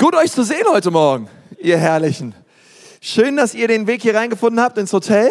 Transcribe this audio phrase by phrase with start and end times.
[0.00, 1.28] Gut euch zu sehen heute Morgen,
[1.58, 2.34] ihr Herrlichen.
[3.02, 5.28] Schön, dass ihr den Weg hier reingefunden habt ins Hotel.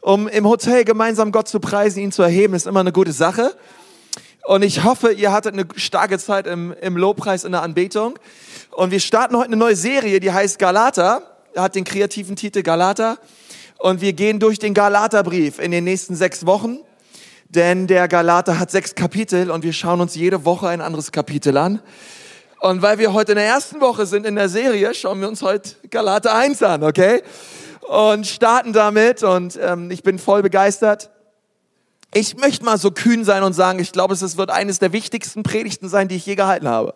[0.00, 3.52] Um im Hotel gemeinsam Gott zu preisen, ihn zu erheben, ist immer eine gute Sache.
[4.44, 8.16] Und ich hoffe, ihr hattet eine starke Zeit im, im Lobpreis in der Anbetung.
[8.70, 11.22] Und wir starten heute eine neue Serie, die heißt Galata.
[11.56, 13.18] Hat den kreativen Titel Galata.
[13.78, 16.78] Und wir gehen durch den Galaterbrief in den nächsten sechs Wochen.
[17.48, 21.56] Denn der Galater hat sechs Kapitel und wir schauen uns jede Woche ein anderes Kapitel
[21.56, 21.82] an.
[22.60, 25.40] Und weil wir heute in der ersten Woche sind in der Serie, schauen wir uns
[25.40, 27.22] heute Galater 1 an, okay?
[27.88, 31.08] Und starten damit und ähm, ich bin voll begeistert.
[32.12, 35.42] Ich möchte mal so kühn sein und sagen, ich glaube, es wird eines der wichtigsten
[35.42, 36.94] Predigten sein, die ich je gehalten habe.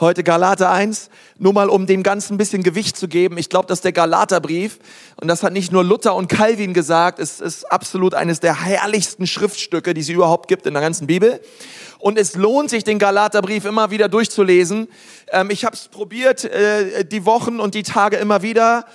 [0.00, 3.38] Heute Galater 1, nur mal um dem Ganzen ein bisschen Gewicht zu geben.
[3.38, 4.80] Ich glaube, dass der Galaterbrief,
[5.20, 9.28] und das hat nicht nur Luther und Calvin gesagt, es ist absolut eines der herrlichsten
[9.28, 11.40] Schriftstücke, die es überhaupt gibt in der ganzen Bibel.
[11.98, 14.88] Und es lohnt sich, den Galaterbrief immer wieder durchzulesen.
[15.32, 18.86] Ähm, ich habe es probiert, äh, die Wochen und die Tage immer wieder.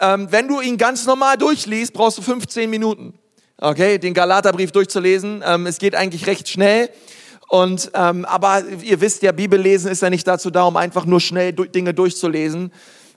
[0.00, 3.14] Ähm, wenn du ihn ganz normal durchliest, brauchst du 15 Minuten
[3.58, 5.42] okay, den Galaterbrief durchzulesen.
[5.46, 6.90] Ähm, es geht eigentlich recht schnell.
[7.48, 11.20] Und, ähm, aber ihr wisst ja, Bibellesen ist ja nicht dazu da, um einfach nur
[11.20, 12.72] schnell Dinge durchzulesen,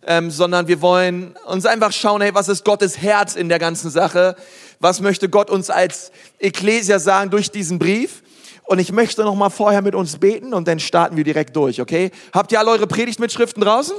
[0.06, 3.90] ähm, sondern wir wollen uns einfach schauen, hey, was ist Gottes Herz in der ganzen
[3.90, 4.36] Sache?
[4.80, 8.22] Was möchte Gott uns als Ekklesia sagen durch diesen Brief?
[8.68, 11.80] Und ich möchte noch mal vorher mit uns beten und dann starten wir direkt durch,
[11.80, 12.12] okay?
[12.34, 13.96] Habt ihr alle eure Predigtmitschriften draußen?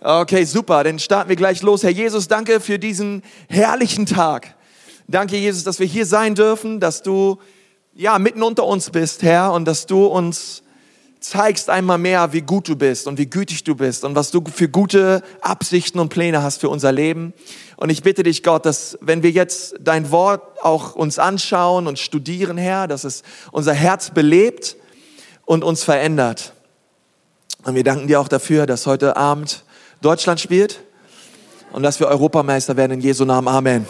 [0.00, 1.84] Okay, super, dann starten wir gleich los.
[1.84, 4.56] Herr Jesus, danke für diesen herrlichen Tag.
[5.06, 7.38] Danke, Jesus, dass wir hier sein dürfen, dass du
[7.94, 10.64] ja mitten unter uns bist, Herr, und dass du uns
[11.28, 14.42] zeigst einmal mehr, wie gut du bist und wie gütig du bist und was du
[14.52, 17.32] für gute Absichten und Pläne hast für unser Leben.
[17.76, 21.98] Und ich bitte dich, Gott, dass wenn wir jetzt dein Wort auch uns anschauen und
[21.98, 24.76] studieren, Herr, dass es unser Herz belebt
[25.44, 26.52] und uns verändert.
[27.64, 29.64] Und wir danken dir auch dafür, dass heute Abend
[30.00, 30.80] Deutschland spielt
[31.72, 33.48] und dass wir Europameister werden in Jesu Namen.
[33.48, 33.86] Amen.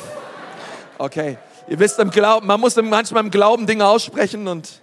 [0.98, 1.36] Okay.
[1.68, 4.80] Ihr wisst im Glauben, man muss manchmal im Glauben Dinge aussprechen und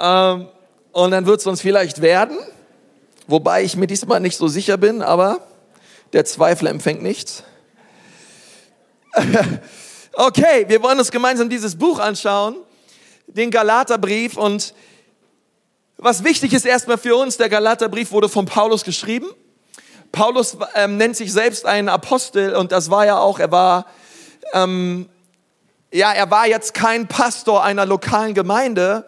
[0.00, 0.48] ähm,
[0.92, 2.38] und dann wird es uns vielleicht werden,
[3.26, 5.38] wobei ich mir diesmal nicht so sicher bin, aber
[6.12, 7.44] der Zweifel empfängt nichts.
[10.14, 12.56] okay, wir wollen uns gemeinsam dieses Buch anschauen,
[13.26, 14.74] den Galaterbrief und
[15.96, 19.26] was wichtig ist erstmal für uns, der Galaterbrief wurde von Paulus geschrieben.
[20.12, 23.86] Paulus ähm, nennt sich selbst einen Apostel und das war ja auch, er war,
[24.54, 25.08] ähm,
[25.92, 29.06] ja, er war jetzt kein Pastor einer lokalen Gemeinde,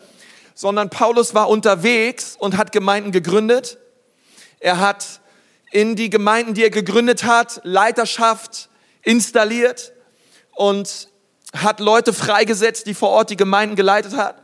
[0.55, 3.79] sondern Paulus war unterwegs und hat Gemeinden gegründet.
[4.61, 5.21] Er hat
[5.71, 8.69] in die Gemeinden, die er gegründet hat, Leiterschaft
[9.03, 9.93] installiert
[10.55, 11.09] und
[11.55, 14.37] hat Leute freigesetzt, die vor Ort die Gemeinden geleitet hat.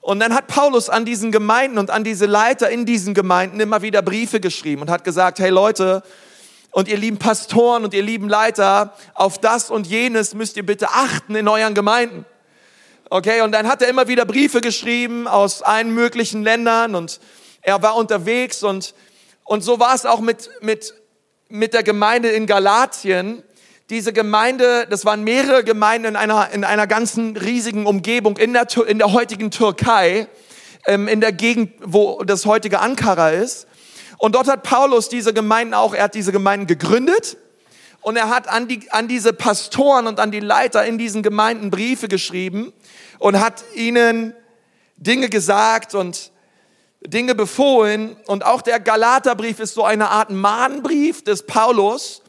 [0.00, 3.80] Und dann hat Paulus an diesen Gemeinden und an diese Leiter in diesen Gemeinden immer
[3.80, 6.02] wieder Briefe geschrieben und hat gesagt, hey Leute,
[6.72, 10.90] und ihr lieben Pastoren und ihr lieben Leiter, auf das und jenes müsst ihr bitte
[10.90, 12.26] achten in euren Gemeinden.
[13.10, 17.20] Okay, und dann hat er immer wieder Briefe geschrieben aus allen möglichen Ländern und
[17.62, 18.94] er war unterwegs und,
[19.44, 20.94] und so war es auch mit, mit,
[21.48, 23.42] mit der Gemeinde in Galatien
[23.90, 28.66] diese Gemeinde, das waren mehrere Gemeinden in einer, in einer ganzen riesigen Umgebung in der,
[28.86, 30.26] in der heutigen Türkei,
[30.86, 33.66] ähm, in der Gegend, wo das heutige Ankara ist.
[34.16, 37.36] Und dort hat Paulus diese Gemeinden auch, er hat diese Gemeinden gegründet
[38.04, 41.70] und er hat an, die, an diese Pastoren und an die Leiter in diesen Gemeinden
[41.70, 42.70] Briefe geschrieben
[43.18, 44.34] und hat ihnen
[44.98, 46.30] Dinge gesagt und
[47.00, 48.14] Dinge befohlen.
[48.26, 52.20] Und auch der Galaterbrief ist so eine Art Mahnbrief des Paulus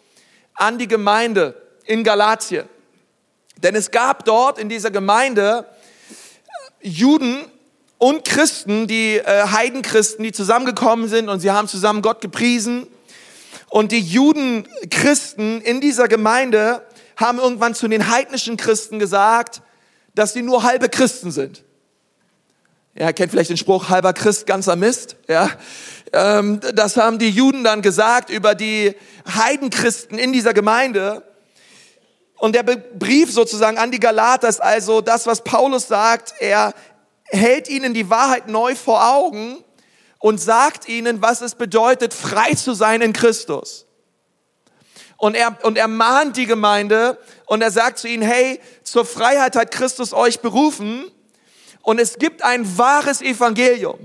[0.54, 2.70] an die Gemeinde in Galatien.
[3.58, 5.66] Denn es gab dort in dieser Gemeinde
[6.80, 7.44] Juden
[7.98, 12.88] und Christen, die äh, Heidenchristen, die zusammengekommen sind und sie haben zusammen Gott gepriesen.
[13.70, 16.86] Und die Juden Christen in dieser Gemeinde
[17.18, 19.62] haben irgendwann zu den heidnischen Christen gesagt,
[20.14, 21.64] dass sie nur halbe Christen sind.
[22.98, 25.18] Ja, kennt vielleicht den Spruch, halber Christ, ganzer Mist.
[25.28, 25.52] Ja,
[26.14, 28.96] ähm, das haben die Juden dann gesagt über die
[29.28, 31.24] Heidenchristen in dieser Gemeinde.
[32.38, 36.36] Und der Brief sozusagen an die Galater ist also das, was Paulus sagt.
[36.40, 36.74] Er
[37.26, 39.58] hält ihnen die Wahrheit neu vor Augen
[40.26, 43.86] und sagt ihnen, was es bedeutet, frei zu sein in Christus.
[45.18, 49.56] Und er, und er mahnt die Gemeinde und er sagt zu ihnen, hey, zur Freiheit
[49.56, 51.06] hat Christus euch berufen
[51.84, 54.00] und es gibt ein wahres Evangelium.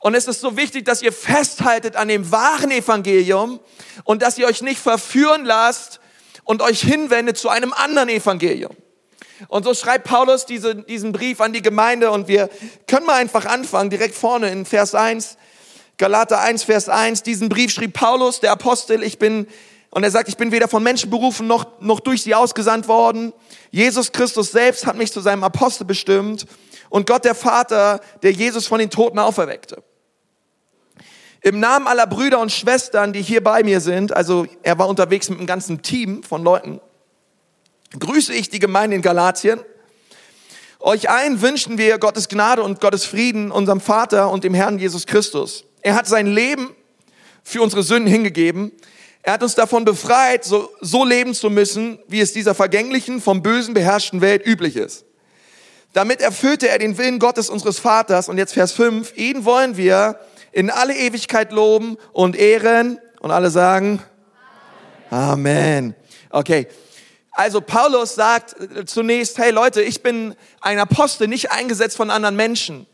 [0.00, 3.60] Und es ist so wichtig, dass ihr festhaltet an dem wahren Evangelium
[4.04, 6.00] und dass ihr euch nicht verführen lasst
[6.44, 8.76] und euch hinwendet zu einem anderen Evangelium.
[9.48, 12.48] Und so schreibt Paulus diese, diesen Brief an die Gemeinde und wir
[12.86, 15.36] können mal einfach anfangen, direkt vorne in Vers 1,
[15.96, 17.22] Galater 1, Vers 1.
[17.22, 19.46] Diesen Brief schrieb Paulus, der Apostel, ich bin,
[19.90, 23.32] und er sagt, ich bin weder von Menschen berufen noch, noch durch sie ausgesandt worden.
[23.70, 26.46] Jesus Christus selbst hat mich zu seinem Apostel bestimmt
[26.90, 29.82] und Gott der Vater, der Jesus von den Toten auferweckte.
[31.42, 35.28] Im Namen aller Brüder und Schwestern, die hier bei mir sind, also er war unterwegs
[35.28, 36.80] mit einem ganzen Team von Leuten,
[37.98, 39.60] grüße ich die Gemeinde in Galatien.
[40.80, 45.06] Euch allen wünschen wir Gottes Gnade und Gottes Frieden, unserem Vater und dem Herrn Jesus
[45.06, 45.64] Christus.
[45.80, 46.74] Er hat sein Leben
[47.42, 48.72] für unsere Sünden hingegeben.
[49.22, 53.42] Er hat uns davon befreit, so, so leben zu müssen, wie es dieser vergänglichen, vom
[53.42, 55.06] Bösen beherrschten Welt üblich ist.
[55.94, 58.28] Damit erfüllte er den Willen Gottes unseres Vaters.
[58.28, 59.16] Und jetzt Vers 5.
[59.16, 60.18] Ihn wollen wir
[60.52, 62.98] in alle Ewigkeit loben und ehren.
[63.20, 64.02] Und alle sagen
[65.10, 65.30] Amen.
[65.30, 65.94] Amen.
[66.30, 66.66] Okay.
[67.34, 68.54] Also Paulus sagt
[68.86, 72.86] zunächst, hey Leute, ich bin ein Apostel, nicht eingesetzt von anderen Menschen,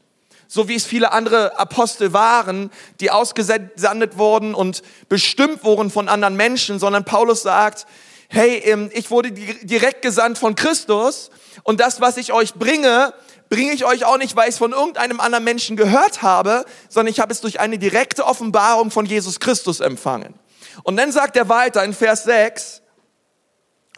[0.49, 2.71] so wie es viele andere Apostel waren,
[3.01, 7.87] die ausgesandet wurden und bestimmt wurden von anderen Menschen, sondern Paulus sagt,
[8.29, 11.31] hey, ähm, ich wurde direkt gesandt von Christus
[11.63, 13.13] und das, was ich euch bringe,
[13.51, 17.13] bringe ich euch auch nicht, weil ich es von irgendeinem anderen Menschen gehört habe, sondern
[17.13, 20.33] ich habe es durch eine direkte Offenbarung von Jesus Christus empfangen.
[20.83, 22.81] Und dann sagt er weiter in Vers 6,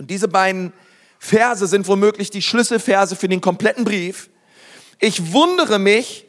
[0.02, 0.72] und diese beiden
[1.18, 4.28] Verse sind womöglich die Schlüsselverse für den kompletten Brief.
[4.98, 6.26] Ich wundere mich,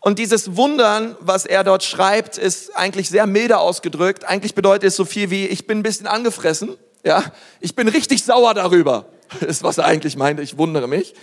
[0.00, 4.24] und dieses Wundern, was er dort schreibt, ist eigentlich sehr milde ausgedrückt.
[4.24, 7.22] Eigentlich bedeutet es so viel wie, ich bin ein bisschen angefressen, ja,
[7.60, 9.06] ich bin richtig sauer darüber,
[9.40, 11.14] ist was er eigentlich meint, ich wundere mich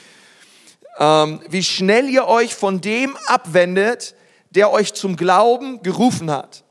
[1.00, 4.16] ähm, wie schnell ihr euch von dem abwendet,
[4.52, 6.64] der euch zum Glauben gerufen hat.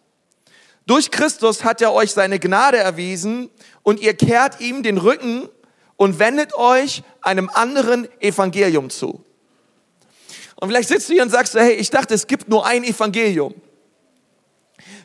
[0.86, 3.50] Durch Christus hat er euch seine Gnade erwiesen
[3.88, 5.48] und ihr kehrt ihm den Rücken
[5.96, 9.24] und wendet euch einem anderen Evangelium zu.
[10.56, 13.54] Und vielleicht sitzt du hier und sagst, hey, ich dachte, es gibt nur ein Evangelium.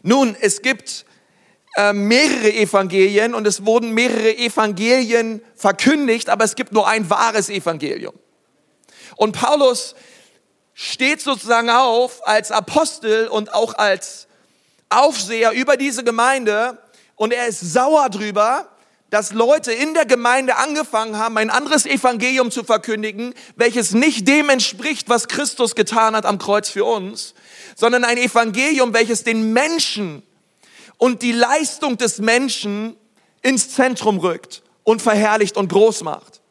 [0.02, 1.06] Nun, es gibt
[1.78, 7.50] äh, mehrere Evangelien und es wurden mehrere Evangelien verkündigt, aber es gibt nur ein wahres
[7.50, 8.16] Evangelium.
[9.16, 9.96] Und Paulus
[10.74, 14.28] steht sozusagen auf als Apostel und auch als
[14.90, 16.78] Aufseher über diese Gemeinde
[17.16, 18.68] und er ist sauer drüber,
[19.14, 24.50] dass Leute in der Gemeinde angefangen haben, ein anderes Evangelium zu verkündigen, welches nicht dem
[24.50, 27.36] entspricht, was Christus getan hat am Kreuz für uns,
[27.76, 30.24] sondern ein Evangelium, welches den Menschen
[30.98, 32.96] und die Leistung des Menschen
[33.44, 36.42] ins Zentrum rückt und verherrlicht und groß macht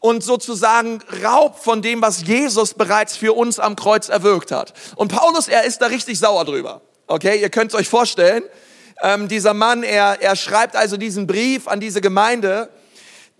[0.00, 4.74] und sozusagen raubt von dem, was Jesus bereits für uns am Kreuz erwirkt hat.
[4.96, 6.80] Und Paulus, er ist da richtig sauer drüber.
[7.06, 8.42] Okay, ihr könnt es euch vorstellen.
[9.02, 12.70] Ähm, dieser Mann, er, er schreibt also diesen Brief an diese Gemeinde,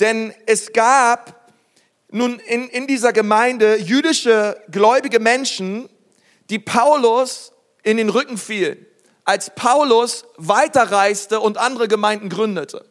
[0.01, 1.51] denn es gab
[2.11, 5.89] nun in, in dieser Gemeinde jüdische gläubige Menschen,
[6.49, 7.53] die Paulus
[7.83, 8.85] in den Rücken fielen,
[9.25, 12.85] als Paulus weiterreiste und andere Gemeinden gründete.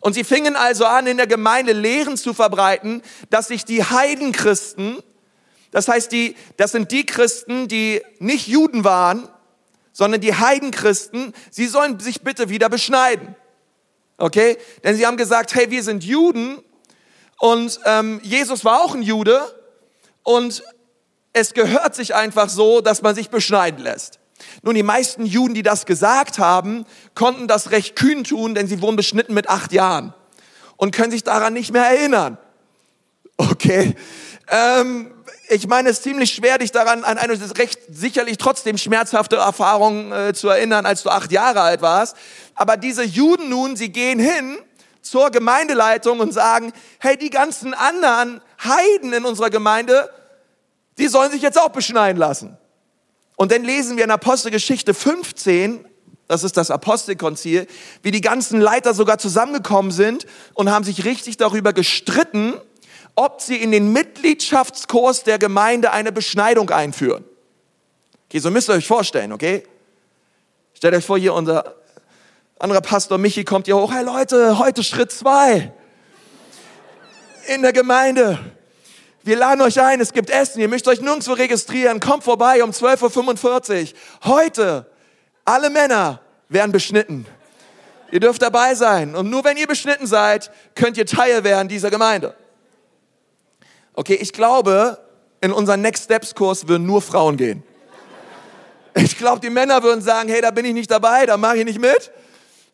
[0.00, 5.02] Und sie fingen also an, in der Gemeinde Lehren zu verbreiten, dass sich die Heidenchristen,
[5.70, 9.28] das heißt, die, das sind die Christen, die nicht Juden waren,
[9.94, 13.34] sondern die Heidenchristen, sie sollen sich bitte wieder beschneiden.
[14.18, 14.58] Okay?
[14.82, 16.58] Denn sie haben gesagt, hey, wir sind Juden
[17.38, 19.40] und ähm, Jesus war auch ein Jude
[20.24, 20.62] und
[21.32, 24.18] es gehört sich einfach so, dass man sich beschneiden lässt.
[24.62, 26.84] Nun, die meisten Juden, die das gesagt haben,
[27.14, 30.12] konnten das recht kühn tun, denn sie wurden beschnitten mit acht Jahren
[30.76, 32.36] und können sich daran nicht mehr erinnern.
[33.36, 33.94] Okay.
[34.48, 35.12] Ähm,
[35.48, 40.12] ich meine, es ist ziemlich schwer, dich daran an eine recht sicherlich trotzdem schmerzhafte Erfahrung
[40.12, 42.16] äh, zu erinnern, als du acht Jahre alt warst.
[42.54, 44.56] Aber diese Juden nun, sie gehen hin
[45.02, 50.10] zur Gemeindeleitung und sagen, hey, die ganzen anderen Heiden in unserer Gemeinde,
[50.98, 52.56] die sollen sich jetzt auch beschneiden lassen.
[53.36, 55.84] Und dann lesen wir in Apostelgeschichte 15,
[56.26, 57.66] das ist das Apostelkonzil,
[58.02, 62.54] wie die ganzen Leiter sogar zusammengekommen sind und haben sich richtig darüber gestritten,
[63.14, 67.24] ob sie in den Mitgliedschaftskurs der Gemeinde eine Beschneidung einführen.
[68.28, 69.62] Okay, so müsst ihr euch vorstellen, okay?
[70.74, 71.76] Stellt euch vor, hier unser
[72.58, 73.92] anderer Pastor Michi kommt hier hoch.
[73.92, 75.72] Hey Leute, heute Schritt zwei
[77.46, 78.38] in der Gemeinde.
[79.22, 82.70] Wir laden euch ein, es gibt Essen, ihr müsst euch nirgendwo registrieren, kommt vorbei um
[82.70, 83.98] 12.45 Uhr.
[84.24, 84.86] Heute,
[85.44, 87.26] alle Männer werden beschnitten.
[88.10, 89.14] Ihr dürft dabei sein.
[89.14, 92.34] Und nur wenn ihr beschnitten seid, könnt ihr Teil werden dieser Gemeinde.
[93.96, 94.98] Okay, ich glaube,
[95.40, 97.62] in unseren Next Steps Kurs würden nur Frauen gehen.
[98.96, 101.64] Ich glaube, die Männer würden sagen, hey, da bin ich nicht dabei, da mache ich
[101.64, 102.10] nicht mit.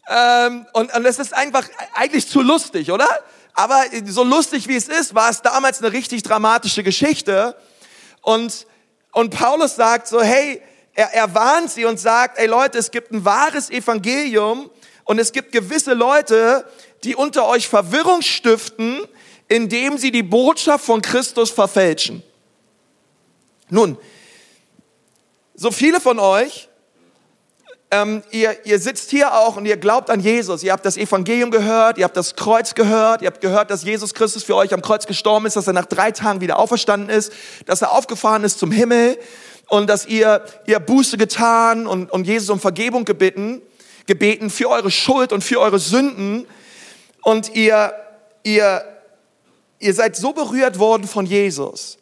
[0.09, 3.09] Ähm, und, und es ist einfach eigentlich zu lustig, oder?
[3.53, 7.55] Aber so lustig wie es ist, war es damals eine richtig dramatische Geschichte.
[8.23, 8.67] Und,
[9.13, 10.63] und Paulus sagt so, hey,
[10.95, 14.71] er, er warnt sie und sagt, ey Leute, es gibt ein wahres Evangelium
[15.05, 16.65] und es gibt gewisse Leute,
[17.05, 19.01] die unter euch Verwirrung stiften,
[19.51, 22.23] indem sie die Botschaft von Christus verfälschen.
[23.69, 23.99] Nun,
[25.55, 26.69] so viele von euch,
[27.91, 30.63] ähm, ihr, ihr sitzt hier auch und ihr glaubt an Jesus.
[30.63, 34.15] Ihr habt das Evangelium gehört, ihr habt das Kreuz gehört, ihr habt gehört, dass Jesus
[34.15, 37.33] Christus für euch am Kreuz gestorben ist, dass er nach drei Tagen wieder auferstanden ist,
[37.67, 39.19] dass er aufgefahren ist zum Himmel
[39.69, 43.61] und dass ihr, ihr Buße getan und, und Jesus um Vergebung gebeten,
[44.07, 46.47] gebeten für eure Schuld und für eure Sünden.
[47.23, 47.93] Und ihr,
[48.45, 48.85] ihr,
[49.81, 51.99] ihr seid so berührt worden von Jesus.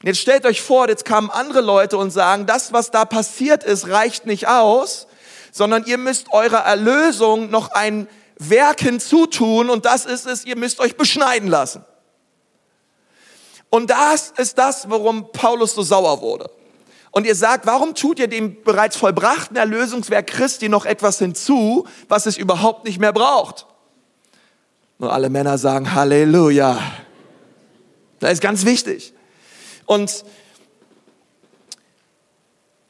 [0.00, 3.64] Und jetzt stellt euch vor, jetzt kamen andere Leute und sagen, das, was da passiert
[3.64, 5.06] ist, reicht nicht aus,
[5.52, 10.80] sondern ihr müsst eurer Erlösung noch ein Werk hinzutun und das ist es, ihr müsst
[10.80, 11.84] euch beschneiden lassen.
[13.68, 16.50] Und das ist das, warum Paulus so sauer wurde.
[17.10, 22.26] Und ihr sagt, warum tut ihr dem bereits vollbrachten Erlösungswerk Christi noch etwas hinzu, was
[22.26, 23.66] es überhaupt nicht mehr braucht?
[25.00, 26.78] Nur alle Männer sagen Halleluja.
[28.18, 29.14] Das ist ganz wichtig.
[29.86, 30.26] Und,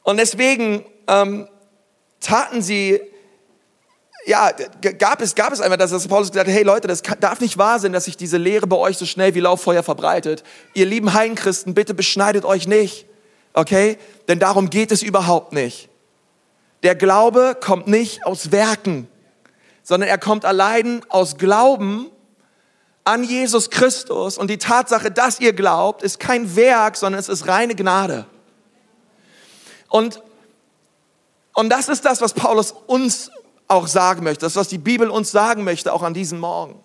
[0.03, 1.47] und deswegen ähm,
[2.19, 2.99] taten sie,
[4.25, 4.51] ja,
[4.99, 7.39] gab es, gab es einfach, dass das Paulus gesagt hat, hey Leute, das kann, darf
[7.39, 10.43] nicht wahr sein, dass sich diese Lehre bei euch so schnell wie Lauffeuer verbreitet.
[10.73, 13.05] Ihr lieben Heidenchristen, bitte beschneidet euch nicht,
[13.53, 13.97] okay?
[14.27, 15.87] Denn darum geht es überhaupt nicht.
[16.83, 19.07] Der Glaube kommt nicht aus Werken,
[19.83, 22.09] sondern er kommt allein aus Glauben
[23.03, 27.47] an Jesus Christus und die Tatsache, dass ihr glaubt, ist kein Werk, sondern es ist
[27.47, 28.25] reine Gnade.
[29.89, 30.21] Und,
[31.53, 33.31] und das ist das, was Paulus uns
[33.67, 36.83] auch sagen möchte, das, was die Bibel uns sagen möchte, auch an diesem Morgen.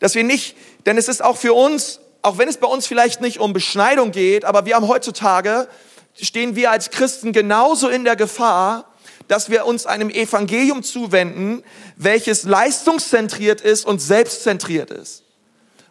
[0.00, 0.56] Dass wir nicht,
[0.86, 4.10] denn es ist auch für uns, auch wenn es bei uns vielleicht nicht um Beschneidung
[4.10, 5.68] geht, aber wir haben heutzutage,
[6.14, 8.86] stehen wir als Christen genauso in der Gefahr,
[9.28, 11.62] dass wir uns einem Evangelium zuwenden,
[11.96, 15.22] welches leistungszentriert ist und selbstzentriert ist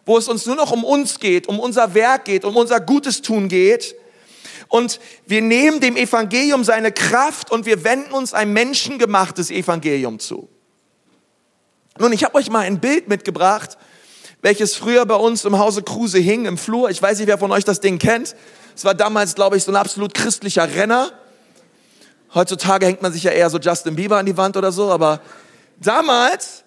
[0.08, 3.20] wo es uns nur noch um uns geht, um unser Werk geht, um unser Gutes
[3.20, 3.94] tun geht.
[4.68, 10.48] Und wir nehmen dem Evangelium seine Kraft und wir wenden uns ein menschengemachtes Evangelium zu.
[11.98, 13.76] Nun, ich habe euch mal ein Bild mitgebracht,
[14.40, 16.88] welches früher bei uns im Hause Kruse hing, im Flur.
[16.88, 18.34] Ich weiß nicht, wer von euch das Ding kennt.
[18.74, 21.12] Es war damals, glaube ich, so ein absolut christlicher Renner.
[22.34, 25.20] Heutzutage hängt man sich ja eher so Justin Bieber an die Wand oder so, aber
[25.80, 26.64] damals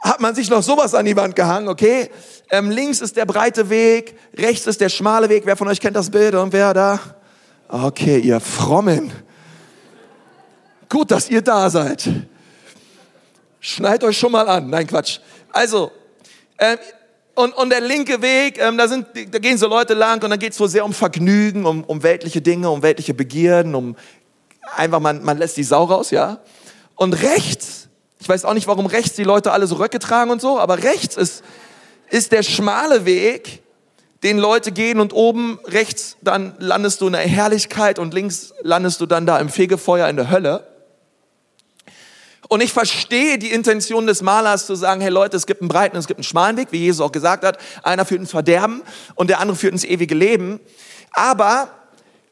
[0.00, 2.10] hat man sich noch sowas an die Wand gehangen, okay?
[2.50, 5.44] Ähm, links ist der breite Weg, rechts ist der schmale Weg.
[5.46, 6.98] Wer von euch kennt das Bild und wer da?
[7.68, 9.12] Okay, ihr Frommen.
[10.88, 12.08] Gut, dass ihr da seid.
[13.60, 14.70] Schneid euch schon mal an.
[14.70, 15.18] Nein, Quatsch.
[15.52, 15.92] Also,
[16.58, 16.78] ähm,
[17.34, 20.38] und, und der linke Weg, ähm, da, sind, da gehen so Leute lang und dann
[20.38, 23.96] geht es so sehr um Vergnügen, um, um weltliche Dinge, um weltliche Begierden, um
[24.76, 26.38] einfach, man, man lässt die Sau raus, ja.
[26.96, 27.80] Und rechts
[28.20, 30.82] ich weiß auch nicht, warum rechts die Leute alle so Röcke tragen und so, aber
[30.82, 31.42] rechts ist,
[32.10, 33.62] ist der schmale Weg,
[34.22, 39.00] den Leute gehen und oben rechts dann landest du in der Herrlichkeit und links landest
[39.00, 40.66] du dann da im Fegefeuer in der Hölle.
[42.48, 45.96] Und ich verstehe die Intention des Malers zu sagen, hey Leute, es gibt einen breiten
[45.96, 47.58] und es gibt einen schmalen Weg, wie Jesus auch gesagt hat.
[47.82, 48.82] Einer führt ins Verderben
[49.14, 50.60] und der andere führt ins ewige Leben.
[51.12, 51.70] Aber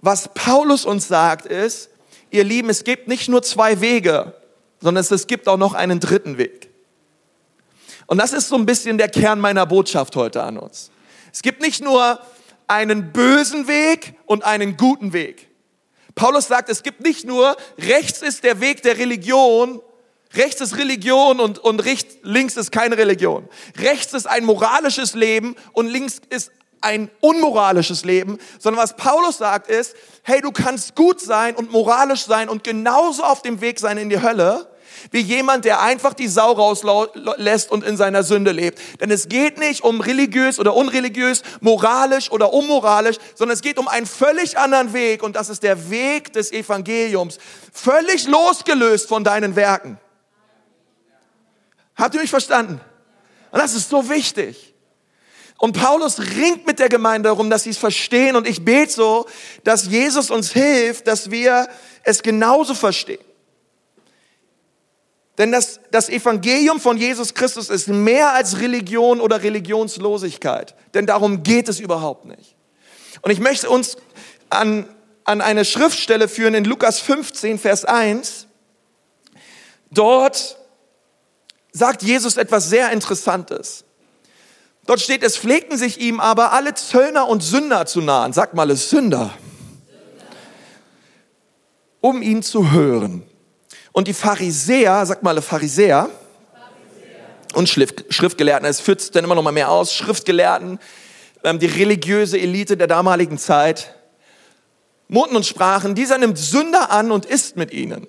[0.03, 1.89] was Paulus uns sagt ist,
[2.31, 4.35] ihr Lieben, es gibt nicht nur zwei Wege
[4.81, 6.71] sondern es, gibt auch noch einen dritten Weg.
[8.07, 10.91] Und das ist so ein bisschen der Kern meiner Botschaft heute an uns.
[11.33, 12.21] Es gibt nicht nur
[12.67, 15.49] einen bösen Weg und einen guten Weg.
[16.15, 19.81] Paulus sagt, es gibt nicht nur, rechts ist der Weg der Religion,
[20.35, 23.49] rechts ist Religion und, und rechts, links ist keine Religion.
[23.79, 29.69] Rechts ist ein moralisches Leben und links ist ein unmoralisches Leben, sondern was Paulus sagt
[29.69, 33.99] ist, hey, du kannst gut sein und moralisch sein und genauso auf dem Weg sein
[33.99, 34.69] in die Hölle,
[35.11, 38.81] wie jemand, der einfach die Sau rauslässt und in seiner Sünde lebt.
[39.01, 43.89] Denn es geht nicht um religiös oder unreligiös, moralisch oder unmoralisch, sondern es geht um
[43.89, 47.39] einen völlig anderen Weg und das ist der Weg des Evangeliums.
[47.73, 49.99] Völlig losgelöst von deinen Werken.
[51.97, 52.81] Habt ihr mich verstanden?
[53.51, 54.68] Und das ist so wichtig.
[55.59, 58.37] Und Paulus ringt mit der Gemeinde darum, dass sie es verstehen.
[58.37, 59.27] Und ich bete so,
[59.65, 61.69] dass Jesus uns hilft, dass wir
[62.05, 63.19] es genauso verstehen.
[65.37, 70.75] Denn das, das Evangelium von Jesus Christus ist mehr als Religion oder Religionslosigkeit.
[70.95, 72.57] Denn darum geht es überhaupt nicht.
[73.23, 73.97] Und ich möchte uns
[74.51, 74.89] an,
[75.25, 78.47] an eine Schriftstelle führen in Lukas 15, Vers 1.
[79.91, 80.57] Dort
[81.73, 83.85] sagt Jesus etwas sehr Interessantes.
[84.89, 88.33] Dort steht, es pflegten sich ihm aber alle Zöllner und Sünder zu nahen.
[88.33, 89.35] Sag mal, es Sünder.
[92.01, 93.23] Um ihn zu hören.
[93.93, 96.09] Und die Pharisäer, sag mal, Pharisäer,
[97.53, 100.79] und Schriftgelehrten, es führt dann immer noch mal mehr aus, Schriftgelehrten,
[101.45, 103.95] ähm, die religiöse Elite der damaligen Zeit,
[105.09, 108.07] murrten und sprachen, dieser nimmt Sünder an und isst mit ihnen.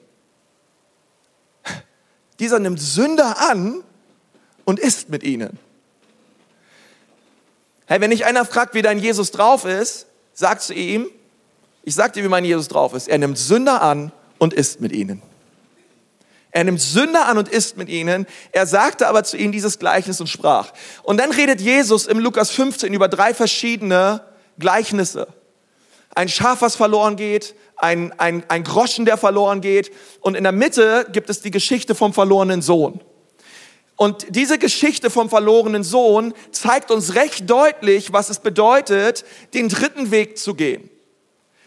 [2.40, 3.84] Dieser nimmt Sünder an
[4.64, 5.60] und isst mit ihnen.
[7.90, 10.06] Hey, wenn dich einer fragt, wie dein Jesus drauf ist,
[10.36, 11.10] sagst du ihm,
[11.82, 13.08] ich sag dir, wie mein Jesus drauf ist.
[13.08, 15.24] Er nimmt Sünder an und isst mit ihnen.
[16.52, 18.28] Er nimmt Sünder an und isst mit ihnen.
[18.52, 20.72] Er sagte aber zu ihnen dieses Gleichnis und sprach.
[21.02, 24.22] Und dann redet Jesus im Lukas 15 über drei verschiedene
[24.60, 25.28] Gleichnisse.
[26.14, 29.92] Ein Schaf, was verloren geht, ein, ein, ein Groschen, der verloren geht.
[30.22, 33.02] Und in der Mitte gibt es die Geschichte vom verlorenen Sohn.
[34.02, 40.10] Und diese Geschichte vom verlorenen Sohn zeigt uns recht deutlich, was es bedeutet, den dritten
[40.10, 40.90] Weg zu gehen.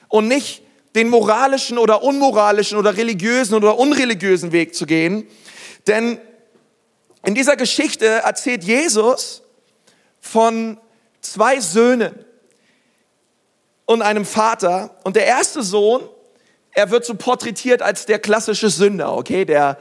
[0.09, 0.63] Und nicht
[0.95, 5.29] den moralischen oder unmoralischen oder religiösen oder unreligiösen Weg zu gehen.
[5.87, 6.19] Denn
[7.23, 9.43] in dieser Geschichte erzählt Jesus
[10.19, 10.81] von
[11.21, 12.15] zwei Söhnen
[13.85, 14.97] und einem Vater.
[15.05, 16.01] Und der erste Sohn,
[16.71, 19.45] er wird so porträtiert als der klassische Sünder, okay?
[19.45, 19.77] Der,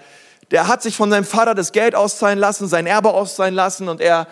[0.51, 4.01] der hat sich von seinem Vater das Geld auszahlen lassen, sein Erbe auszahlen lassen und
[4.01, 4.27] er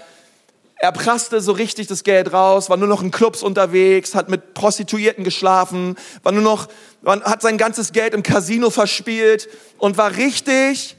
[0.82, 4.54] er prasste so richtig das Geld raus, war nur noch in Clubs unterwegs, hat mit
[4.54, 6.70] Prostituierten geschlafen, war nur noch,
[7.06, 10.96] hat sein ganzes Geld im Casino verspielt und war richtig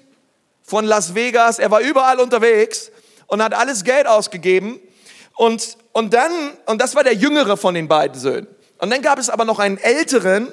[0.62, 2.92] von Las Vegas, er war überall unterwegs
[3.26, 4.78] und hat alles Geld ausgegeben.
[5.34, 6.30] Und, und dann,
[6.66, 8.48] und das war der jüngere von den beiden Söhnen.
[8.76, 10.52] Und dann gab es aber noch einen älteren.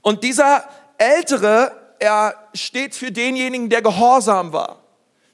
[0.00, 0.66] Und dieser
[0.96, 4.80] ältere, er steht für denjenigen, der gehorsam war.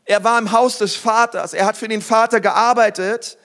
[0.04, 1.54] Er war im Haus des Vaters.
[1.54, 3.38] Er hat für den Vater gearbeitet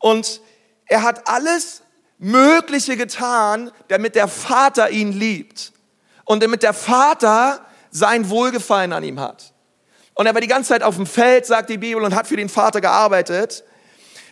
[0.00, 0.40] und
[0.86, 1.82] er hat alles
[2.18, 5.72] Mögliche getan, damit der Vater ihn liebt
[6.24, 9.52] und damit der Vater sein Wohlgefallen an ihm hat.
[10.14, 12.36] Und er war die ganze Zeit auf dem Feld, sagt die Bibel, und hat für
[12.36, 13.64] den Vater gearbeitet.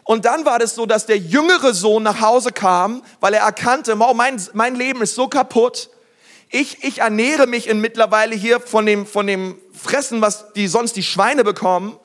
[0.05, 3.99] Und dann war das so, dass der jüngere Sohn nach Hause kam, weil er erkannte,
[3.99, 5.91] wow, mein, mein Leben ist so kaputt.
[6.55, 10.95] Ich, ich ernähre mich in mittlerweile hier von dem, von dem Fressen, was die sonst
[10.97, 11.99] die Schweine bekommen.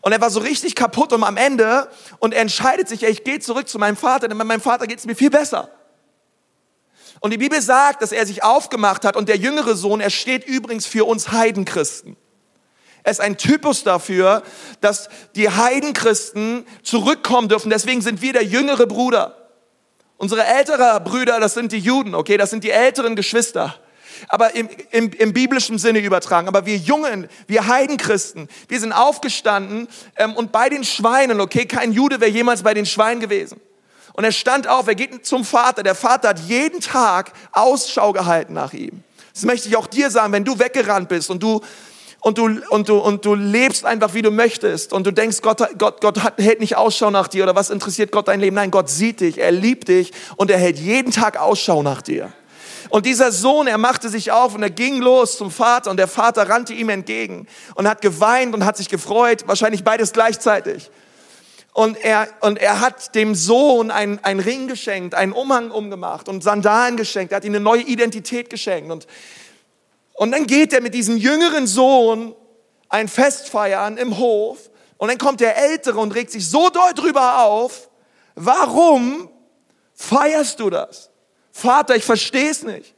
[0.00, 1.88] Und er war so richtig kaputt und am Ende
[2.18, 4.98] und er entscheidet sich, ich gehe zurück zu meinem Vater, denn bei meinem Vater geht
[4.98, 5.70] es mir viel besser.
[7.20, 10.44] Und die Bibel sagt, dass er sich aufgemacht hat und der jüngere Sohn, er steht
[10.44, 12.16] übrigens für uns Heidenchristen.
[13.04, 14.42] Er ist ein Typus dafür,
[14.80, 17.70] dass die Heidenchristen zurückkommen dürfen.
[17.70, 19.48] Deswegen sind wir der jüngere Bruder.
[20.16, 23.78] Unsere älteren Brüder, das sind die Juden, okay, das sind die älteren Geschwister
[24.28, 26.48] aber im, im, im biblischen Sinne übertragen.
[26.48, 31.92] Aber wir Jungen, wir Heidenchristen, wir sind aufgestanden ähm, und bei den Schweinen, okay, kein
[31.92, 33.60] Jude wäre jemals bei den Schweinen gewesen.
[34.14, 35.82] Und er stand auf, er geht zum Vater.
[35.82, 39.02] Der Vater hat jeden Tag Ausschau gehalten nach ihm.
[39.32, 41.62] Das möchte ich auch dir sagen, wenn du weggerannt bist und du
[42.24, 45.60] und du, und du, und du lebst einfach, wie du möchtest und du denkst, Gott,
[45.76, 48.54] Gott, Gott hat, hält nicht Ausschau nach dir oder was interessiert Gott dein Leben?
[48.54, 52.32] Nein, Gott sieht dich, er liebt dich und er hält jeden Tag Ausschau nach dir.
[52.88, 56.08] Und dieser Sohn, er machte sich auf und er ging los zum Vater und der
[56.08, 60.90] Vater rannte ihm entgegen und hat geweint und hat sich gefreut, wahrscheinlich beides gleichzeitig.
[61.74, 66.98] Und er, und er hat dem Sohn einen, Ring geschenkt, einen Umhang umgemacht und Sandalen
[66.98, 67.32] geschenkt.
[67.32, 68.90] Er hat ihm eine neue Identität geschenkt.
[68.90, 69.06] Und,
[70.14, 72.34] und dann geht er mit diesem jüngeren Sohn
[72.90, 74.70] ein Fest feiern im Hof.
[74.98, 77.88] Und dann kommt der Ältere und regt sich so doll drüber auf.
[78.34, 79.30] Warum
[79.94, 81.11] feierst du das?
[81.52, 82.94] Vater, ich verstehe es nicht.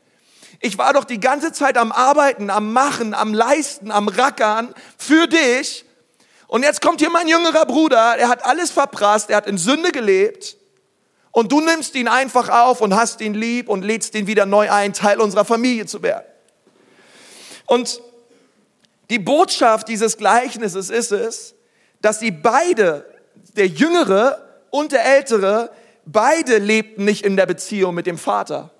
[0.60, 5.26] Ich war doch die ganze Zeit am Arbeiten, am Machen, am Leisten, am Rackern für
[5.26, 5.84] dich.
[6.46, 9.92] Und jetzt kommt hier mein jüngerer Bruder, er hat alles verprasst, er hat in Sünde
[9.92, 10.56] gelebt.
[11.32, 14.70] Und du nimmst ihn einfach auf und hast ihn lieb und lädst ihn wieder neu
[14.70, 16.24] ein, Teil unserer Familie zu werden.
[17.66, 18.00] Und
[19.10, 21.54] die Botschaft dieses Gleichnisses ist es,
[22.00, 23.04] dass sie beide,
[23.56, 25.70] der Jüngere und der Ältere,
[26.06, 28.70] Beide lebten nicht in der Beziehung mit dem Vater.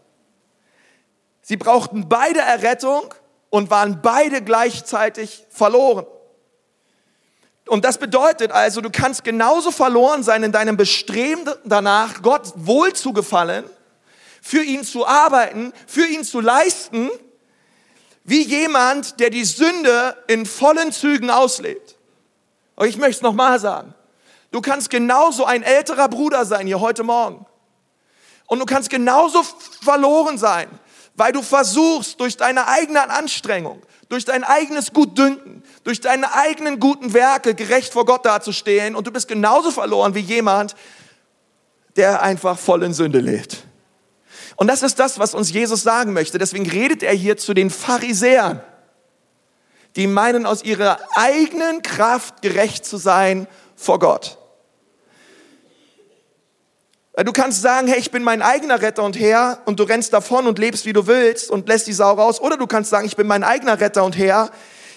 [1.43, 3.15] Sie brauchten beide Errettung
[3.51, 6.07] und waren beide gleichzeitig verloren.
[7.67, 12.93] Und das bedeutet also, du kannst genauso verloren sein in deinem Bestreben danach, Gott wohl
[12.93, 13.65] zu gefallen,
[14.43, 17.11] für ihn zu arbeiten, für ihn zu leisten,
[18.25, 21.97] wie jemand, der die Sünde in vollen Zügen auslebt.
[22.77, 23.95] Und ich möchte es nochmal sagen.
[24.55, 27.45] Du kannst genauso ein älterer Bruder sein hier heute Morgen.
[28.47, 29.43] Und du kannst genauso
[29.83, 30.69] verloren sein,
[31.17, 37.15] weil du versuchst, durch deine eigene Anstrengung, durch dein eigenes Gutdünken, durch deine eigenen guten
[37.15, 40.77] Werke gerecht vor Gott dazustehen und du bist genauso verloren wie jemand,
[41.97, 43.65] der einfach voll in Sünde lebt.
[44.55, 46.39] Und das ist das, was uns Jesus sagen möchte.
[46.39, 48.63] Deswegen redet er hier zu den Pharisäern,
[49.97, 54.39] die meinen, aus ihrer eigenen Kraft gerecht zu sein vor Gott.
[57.23, 60.49] Du kannst sagen, hey, ich bin mein eigener Retter und Herr und du rennst davon
[60.49, 62.41] und lebst, wie du willst und lässt die Sau raus.
[62.41, 64.51] Oder du kannst sagen, ich bin mein eigener Retter und Herr,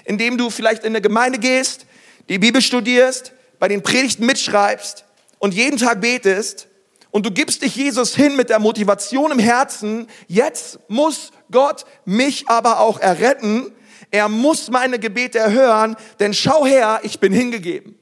[0.04, 1.86] indem du vielleicht in eine Gemeinde gehst,
[2.28, 5.06] die Bibel studierst, bei den Predigten mitschreibst
[5.38, 6.68] und jeden Tag betest
[7.12, 12.50] und du gibst dich Jesus hin mit der Motivation im Herzen, jetzt muss Gott mich
[12.50, 13.72] aber auch erretten.
[14.10, 17.96] Er muss meine Gebete erhören, denn schau her, ich bin hingegeben.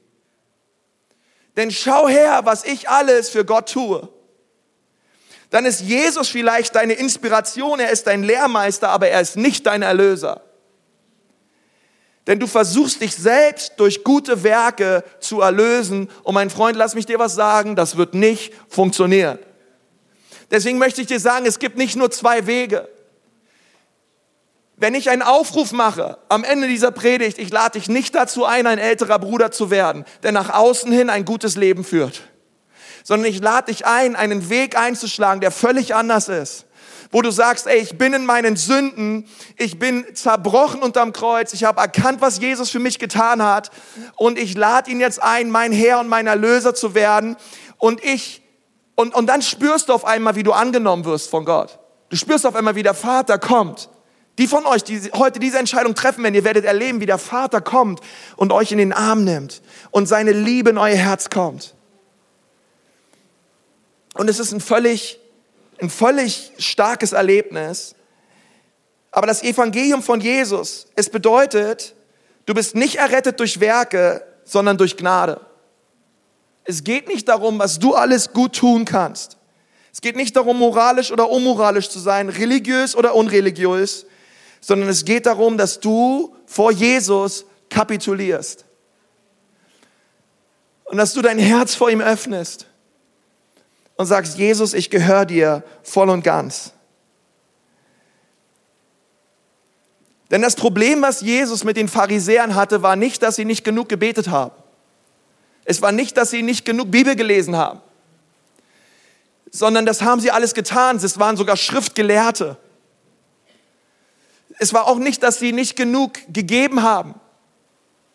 [1.56, 4.08] Denn schau her, was ich alles für Gott tue.
[5.50, 9.82] Dann ist Jesus vielleicht deine Inspiration, er ist dein Lehrmeister, aber er ist nicht dein
[9.82, 10.42] Erlöser.
[12.26, 16.10] Denn du versuchst dich selbst durch gute Werke zu erlösen.
[16.24, 19.38] Und mein Freund, lass mich dir was sagen, das wird nicht funktionieren.
[20.50, 22.88] Deswegen möchte ich dir sagen, es gibt nicht nur zwei Wege.
[24.78, 28.66] Wenn ich einen Aufruf mache am Ende dieser Predigt, ich lade dich nicht dazu ein,
[28.66, 32.20] ein älterer Bruder zu werden, der nach außen hin ein gutes Leben führt,
[33.02, 36.66] sondern ich lade dich ein, einen Weg einzuschlagen, der völlig anders ist.
[37.10, 41.64] Wo du sagst, ey, ich bin in meinen Sünden, ich bin zerbrochen unterm Kreuz, ich
[41.64, 43.70] habe erkannt, was Jesus für mich getan hat
[44.16, 47.36] und ich lade ihn jetzt ein, mein Herr und mein Erlöser zu werden
[47.78, 48.42] und ich,
[48.94, 51.78] und, und dann spürst du auf einmal, wie du angenommen wirst von Gott.
[52.10, 53.88] Du spürst auf einmal, wie der Vater kommt
[54.38, 57.60] die von euch, die heute diese Entscheidung treffen werden, ihr werdet erleben, wie der Vater
[57.60, 58.00] kommt
[58.36, 61.74] und euch in den Arm nimmt und seine Liebe in euer Herz kommt.
[64.14, 65.18] Und es ist ein völlig,
[65.80, 67.94] ein völlig starkes Erlebnis.
[69.10, 71.94] Aber das Evangelium von Jesus, es bedeutet,
[72.44, 75.40] du bist nicht errettet durch Werke, sondern durch Gnade.
[76.64, 79.38] Es geht nicht darum, was du alles gut tun kannst.
[79.92, 84.04] Es geht nicht darum, moralisch oder unmoralisch zu sein, religiös oder unreligiös,
[84.60, 88.64] sondern es geht darum, dass du vor Jesus kapitulierst.
[90.84, 92.66] Und dass du dein Herz vor ihm öffnest
[93.96, 96.72] und sagst, Jesus, ich gehöre dir voll und ganz.
[100.30, 103.88] Denn das Problem, was Jesus mit den Pharisäern hatte, war nicht, dass sie nicht genug
[103.88, 104.52] gebetet haben.
[105.64, 107.80] Es war nicht, dass sie nicht genug Bibel gelesen haben,
[109.50, 110.96] sondern das haben sie alles getan.
[110.96, 112.56] Es waren sogar Schriftgelehrte
[114.58, 117.14] es war auch nicht, dass sie nicht genug gegeben haben,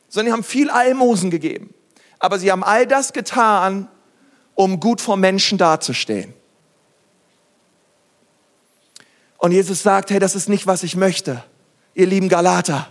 [0.09, 1.73] sondern sie haben viel Almosen gegeben.
[2.19, 3.87] Aber sie haben all das getan,
[4.55, 6.33] um gut vor Menschen dazustehen.
[9.37, 11.43] Und Jesus sagt, hey, das ist nicht, was ich möchte,
[11.95, 12.87] ihr lieben Galater.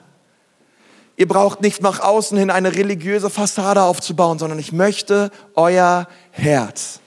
[1.17, 6.99] Ihr braucht nicht nach außen hin eine religiöse Fassade aufzubauen, sondern ich möchte euer Herz.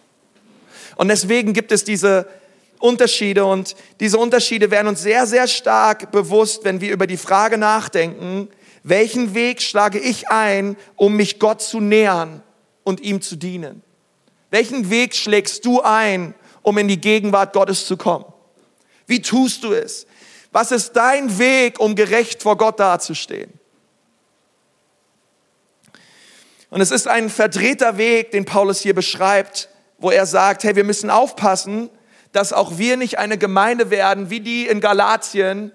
[0.96, 2.28] Und deswegen gibt es diese
[2.84, 7.58] Unterschiede und diese Unterschiede werden uns sehr, sehr stark bewusst, wenn wir über die Frage
[7.58, 8.50] nachdenken,
[8.84, 12.44] welchen Weg schlage ich ein, um mich Gott zu nähern
[12.84, 13.82] und ihm zu dienen?
[14.52, 18.26] Welchen Weg schlägst du ein, um in die Gegenwart Gottes zu kommen?
[19.08, 20.06] Wie tust du es?
[20.52, 23.54] Was ist dein Weg, um gerecht vor Gott dazustehen?
[26.70, 29.70] Und es ist ein verdrehter Weg, den Paulus hier beschreibt,
[30.00, 31.90] wo er sagt, hey, wir müssen aufpassen,
[32.34, 35.72] dass auch wir nicht eine Gemeinde werden wie die in Galatien,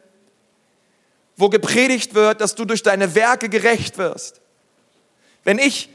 [1.36, 4.40] wo gepredigt wird, dass du durch deine Werke gerecht wirst.
[5.44, 5.88] Wenn ich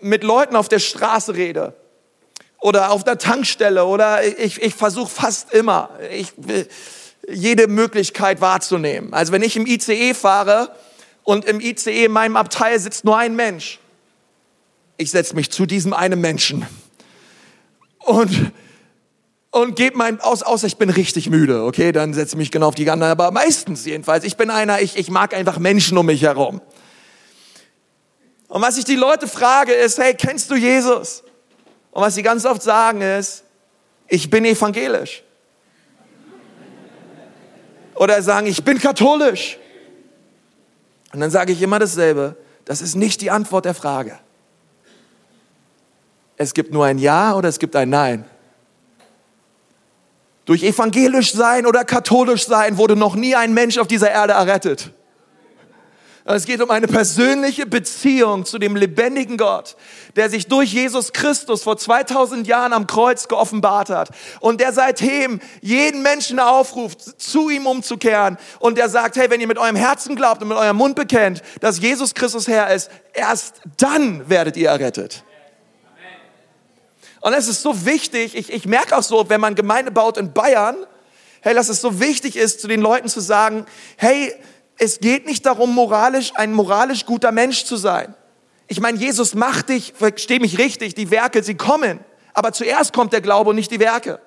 [0.00, 1.74] mit Leuten auf der Straße rede
[2.58, 6.32] oder auf der Tankstelle oder ich, ich versuche fast immer, ich,
[7.28, 9.12] jede Möglichkeit wahrzunehmen.
[9.12, 10.74] Also wenn ich im ICE fahre
[11.24, 13.80] und im ICE in meinem Abteil sitzt nur ein Mensch,
[14.96, 16.66] ich setze mich zu diesem einen Menschen.
[17.98, 18.50] Und
[19.60, 22.68] und gebe mein aus, außer ich bin richtig müde, okay, dann setze ich mich genau
[22.68, 24.24] auf die anderen, aber meistens jedenfalls.
[24.24, 26.60] Ich bin einer, ich, ich mag einfach Menschen um mich herum.
[28.48, 31.22] Und was ich die Leute frage ist, hey, kennst du Jesus?
[31.90, 33.44] Und was sie ganz oft sagen ist,
[34.08, 35.22] ich bin evangelisch.
[37.94, 39.58] Oder sagen, ich bin katholisch.
[41.12, 44.18] Und dann sage ich immer dasselbe, das ist nicht die Antwort der Frage.
[46.36, 48.24] Es gibt nur ein Ja oder es gibt ein Nein.
[50.48, 54.92] Durch evangelisch sein oder katholisch sein wurde noch nie ein Mensch auf dieser Erde errettet.
[56.24, 59.76] Es geht um eine persönliche Beziehung zu dem lebendigen Gott,
[60.16, 64.08] der sich durch Jesus Christus vor 2000 Jahren am Kreuz geoffenbart hat
[64.40, 69.48] und der seitdem jeden Menschen aufruft, zu ihm umzukehren und der sagt, hey, wenn ihr
[69.48, 73.60] mit eurem Herzen glaubt und mit eurem Mund bekennt, dass Jesus Christus Herr ist, erst
[73.76, 75.24] dann werdet ihr errettet.
[77.20, 80.32] Und es ist so wichtig, ich, ich merke auch so, wenn man Gemeinde baut in
[80.32, 80.76] Bayern,
[81.40, 84.34] hey, dass es so wichtig ist, zu den Leuten zu sagen, hey,
[84.76, 88.14] es geht nicht darum, moralisch, ein moralisch guter Mensch zu sein.
[88.68, 92.00] Ich meine, Jesus macht dich, versteh mich richtig, die Werke, sie kommen.
[92.34, 94.20] Aber zuerst kommt der Glaube und nicht die Werke.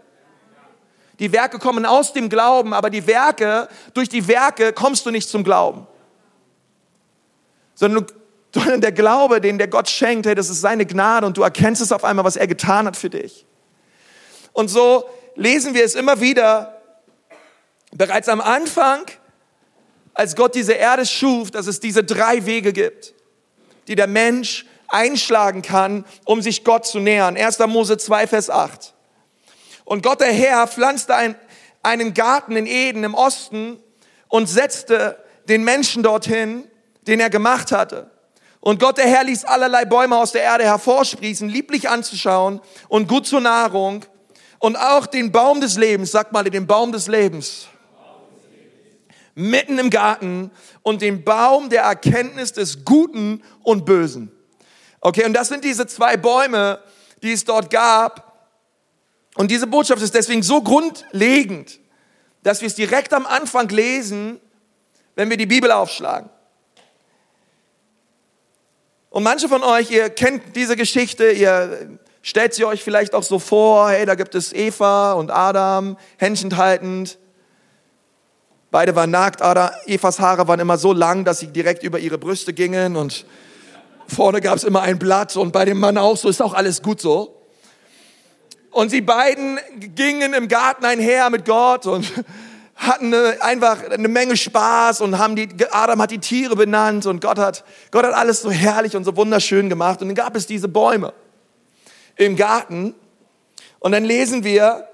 [1.19, 5.29] Die Werke kommen aus dem Glauben, aber die Werke, durch die Werke kommst du nicht
[5.29, 5.85] zum Glauben.
[7.75, 8.07] Sondern,
[8.53, 11.81] sondern der Glaube, den der Gott schenkt, hey, das ist seine Gnade und du erkennst
[11.81, 13.45] es auf einmal, was er getan hat für dich.
[14.53, 16.81] Und so lesen wir es immer wieder,
[17.93, 19.03] bereits am Anfang
[20.13, 23.13] als Gott diese Erde schuf, dass es diese drei Wege gibt,
[23.87, 27.37] die der Mensch einschlagen kann, um sich Gott zu nähern.
[27.37, 27.59] 1.
[27.59, 28.93] Mose 2, Vers 8.
[29.85, 31.35] Und Gott der Herr pflanzte ein,
[31.81, 33.79] einen Garten in Eden im Osten
[34.27, 36.65] und setzte den Menschen dorthin,
[37.07, 38.11] den er gemacht hatte.
[38.61, 43.27] Und Gott der Herr ließ allerlei Bäume aus der Erde hervorsprießen, lieblich anzuschauen und gut
[43.27, 44.05] zur Nahrung.
[44.59, 47.67] Und auch den Baum des Lebens, sag mal den Baum des Lebens
[49.35, 50.51] mitten im Garten
[50.83, 54.31] und den Baum der Erkenntnis des Guten und Bösen.
[54.99, 56.79] Okay, und das sind diese zwei Bäume,
[57.23, 58.49] die es dort gab.
[59.35, 61.79] Und diese Botschaft ist deswegen so grundlegend,
[62.43, 64.39] dass wir es direkt am Anfang lesen,
[65.15, 66.29] wenn wir die Bibel aufschlagen.
[69.11, 73.39] Und manche von euch, ihr kennt diese Geschichte, ihr stellt sie euch vielleicht auch so
[73.39, 77.19] vor, hey, da gibt es Eva und Adam, Händchen haltend.
[78.71, 82.17] Beide waren nackt, aber Evas Haare waren immer so lang, dass sie direkt über ihre
[82.17, 83.25] Brüste gingen und
[84.07, 86.81] vorne gab es immer ein Blatt und bei dem Mann auch so, ist auch alles
[86.81, 87.35] gut so.
[88.69, 89.59] Und sie beiden
[89.93, 92.09] gingen im Garten einher mit Gott und
[92.81, 97.37] hatten einfach eine Menge Spaß und haben die, Adam hat die Tiere benannt und Gott
[97.37, 100.67] hat, Gott hat alles so herrlich und so wunderschön gemacht und dann gab es diese
[100.67, 101.13] Bäume
[102.15, 102.95] im Garten
[103.79, 104.87] und dann lesen wir,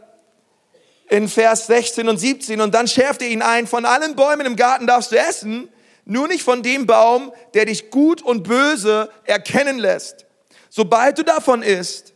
[1.09, 2.61] in Vers 16 und 17.
[2.61, 5.69] Und dann schärft er ihn ein, von allen Bäumen im Garten darfst du essen,
[6.05, 10.25] nur nicht von dem Baum, der dich gut und böse erkennen lässt.
[10.69, 12.13] Sobald du davon isst,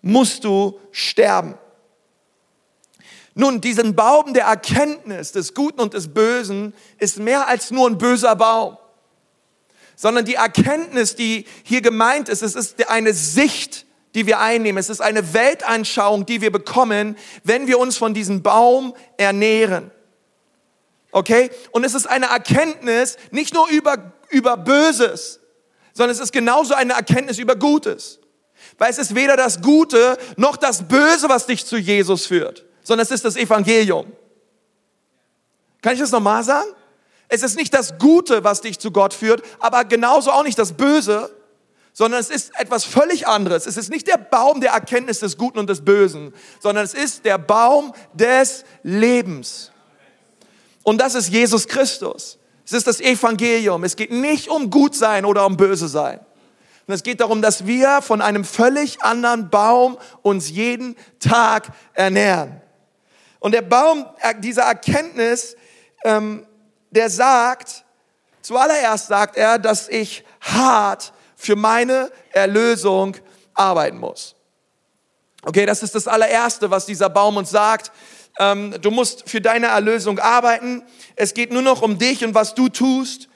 [0.00, 1.54] musst du sterben.
[3.40, 7.96] Nun, diesen Baum der Erkenntnis des Guten und des Bösen ist mehr als nur ein
[7.96, 8.76] böser Baum,
[9.94, 14.78] sondern die Erkenntnis, die hier gemeint ist, es ist eine Sicht die wir einnehmen.
[14.78, 19.90] Es ist eine Weltanschauung, die wir bekommen, wenn wir uns von diesem Baum ernähren.
[21.12, 21.50] Okay?
[21.70, 25.40] Und es ist eine Erkenntnis nicht nur über, über Böses,
[25.92, 28.18] sondern es ist genauso eine Erkenntnis über Gutes.
[28.76, 33.04] Weil es ist weder das Gute noch das Böse, was dich zu Jesus führt, sondern
[33.04, 34.10] es ist das Evangelium.
[35.82, 36.70] Kann ich das nochmal sagen?
[37.28, 40.72] Es ist nicht das Gute, was dich zu Gott führt, aber genauso auch nicht das
[40.72, 41.30] Böse,
[41.92, 43.66] sondern es ist etwas völlig anderes.
[43.66, 47.26] Es ist nicht der Baum der Erkenntnis des Guten und des Bösen, sondern es ist
[47.26, 49.70] der Baum des Lebens.
[50.82, 52.38] Und das ist Jesus Christus.
[52.64, 53.84] Es ist das Evangelium.
[53.84, 56.20] Es geht nicht um gut sein oder um böse sein.
[56.86, 62.62] Und es geht darum, dass wir von einem völlig anderen Baum uns jeden Tag ernähren.
[63.40, 64.06] Und der Baum
[64.38, 65.56] dieser Erkenntnis,
[66.04, 66.46] ähm,
[66.90, 67.84] der sagt,
[68.42, 73.16] zuallererst sagt er, dass ich hart für meine Erlösung
[73.54, 74.34] arbeiten muss.
[75.42, 77.92] Okay, das ist das allererste, was dieser Baum uns sagt.
[78.40, 80.82] Ähm, du musst für deine Erlösung arbeiten.
[81.16, 83.28] Es geht nur noch um dich und was du tust.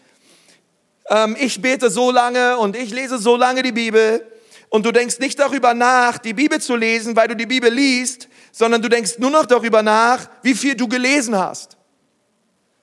[1.09, 4.27] Ähm, ich bete so lange und ich lese so lange die Bibel
[4.69, 8.29] und du denkst nicht darüber nach, die Bibel zu lesen, weil du die Bibel liest,
[8.53, 11.77] sondern du denkst nur noch darüber nach, wie viel du gelesen hast.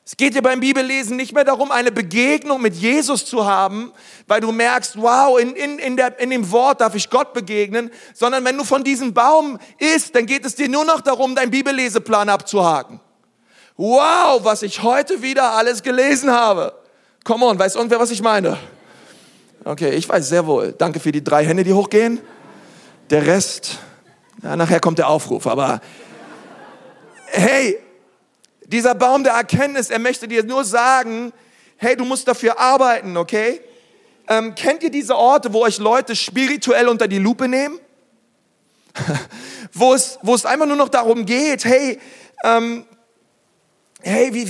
[0.03, 3.93] Es geht dir beim Bibellesen nicht mehr darum, eine Begegnung mit Jesus zu haben,
[4.25, 7.91] weil du merkst, wow, in, in, in, der, in dem Wort darf ich Gott begegnen,
[8.15, 11.51] sondern wenn du von diesem Baum isst, dann geht es dir nur noch darum, deinen
[11.51, 12.99] Bibelleseplan abzuhaken.
[13.77, 16.73] Wow, was ich heute wieder alles gelesen habe.
[17.23, 18.57] Come on, weiß irgendwer, was ich meine?
[19.63, 20.73] Okay, ich weiß sehr wohl.
[20.75, 22.19] Danke für die drei Hände, die hochgehen.
[23.11, 23.77] Der Rest,
[24.41, 25.81] ja, nachher kommt der Aufruf, aber
[27.27, 27.77] hey,
[28.65, 31.33] dieser Baum der Erkenntnis, er möchte dir nur sagen,
[31.77, 33.61] hey, du musst dafür arbeiten, okay?
[34.27, 37.79] Ähm, kennt ihr diese Orte, wo euch Leute spirituell unter die Lupe nehmen?
[39.73, 41.99] wo, es, wo es einfach nur noch darum geht, hey,
[42.43, 42.85] ähm,
[44.01, 44.45] hey, wie,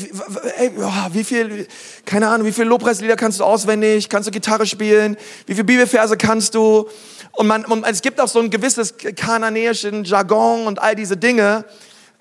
[0.56, 1.68] hey, oh, wie viel,
[2.06, 4.10] keine Ahnung, wie viel Lobpreislieder kannst du auswendig?
[4.10, 5.18] Kannst du Gitarre spielen?
[5.46, 6.88] Wie viele Bibelverse kannst du?
[7.32, 11.66] Und, man, und es gibt auch so ein gewisses kananäischen Jargon und all diese Dinge.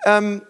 [0.05, 0.41] Ähm,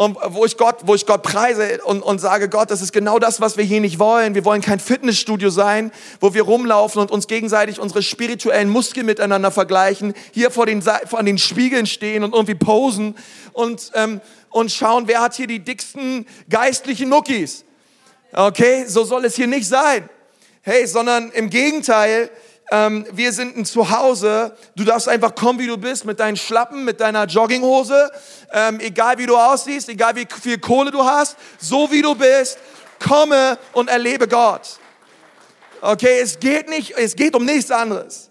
[0.00, 3.18] und wo ich Gott, wo ich Gott preise und, und sage, Gott, das ist genau
[3.18, 4.34] das, was wir hier nicht wollen.
[4.34, 9.50] Wir wollen kein Fitnessstudio sein, wo wir rumlaufen und uns gegenseitig unsere spirituellen Muskeln miteinander
[9.50, 13.14] vergleichen, hier vor den, vor den Spiegeln stehen und irgendwie posen
[13.52, 17.64] und, ähm, und schauen, wer hat hier die dicksten geistlichen Muckis.
[18.32, 20.08] Okay, so soll es hier nicht sein.
[20.62, 22.30] Hey, sondern im Gegenteil,
[22.70, 24.56] ähm, wir sind ein Zuhause.
[24.76, 28.10] Du darfst einfach kommen, wie du bist, mit deinen Schlappen, mit deiner Jogginghose,
[28.52, 32.58] ähm, egal wie du aussiehst, egal wie viel Kohle du hast, so wie du bist,
[33.04, 34.78] komme und erlebe Gott.
[35.80, 38.30] Okay, es geht nicht, es geht um nichts anderes.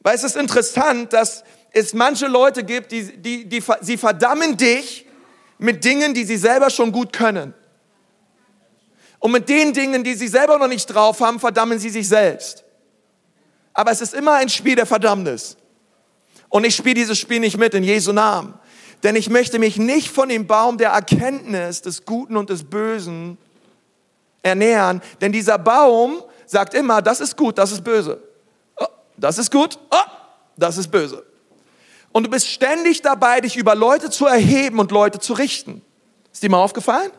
[0.00, 5.06] Weil es ist interessant, dass es manche Leute gibt, die, die, die, sie verdammen dich
[5.58, 7.54] mit Dingen, die sie selber schon gut können.
[9.18, 12.64] Und mit den Dingen, die sie selber noch nicht drauf haben, verdammen sie sich selbst.
[13.74, 15.56] Aber es ist immer ein Spiel der Verdammnis.
[16.48, 18.54] Und ich spiele dieses Spiel nicht mit in Jesu Namen.
[19.02, 23.38] Denn ich möchte mich nicht von dem Baum der Erkenntnis des Guten und des Bösen
[24.42, 25.00] ernähren.
[25.20, 28.22] Denn dieser Baum sagt immer, das ist gut, das ist böse.
[28.78, 30.10] Oh, das ist gut, oh,
[30.56, 31.24] das ist böse.
[32.12, 35.82] Und du bist ständig dabei, dich über Leute zu erheben und Leute zu richten.
[36.32, 37.10] Ist dir mal aufgefallen?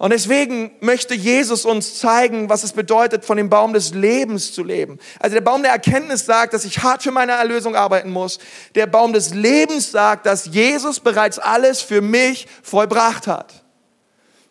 [0.00, 4.64] Und deswegen möchte Jesus uns zeigen, was es bedeutet, von dem Baum des Lebens zu
[4.64, 4.98] leben.
[5.18, 8.38] Also der Baum der Erkenntnis sagt, dass ich hart für meine Erlösung arbeiten muss.
[8.74, 13.62] Der Baum des Lebens sagt, dass Jesus bereits alles für mich vollbracht hat.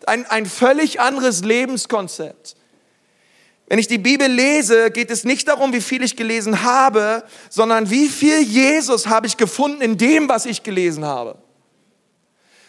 [0.06, 2.56] Ein, ein völlig anderes Lebenskonzept.
[3.70, 7.92] Wenn ich die Bibel lese, geht es nicht darum, wie viel ich gelesen habe, sondern
[7.92, 11.38] wie viel Jesus habe ich gefunden in dem, was ich gelesen habe.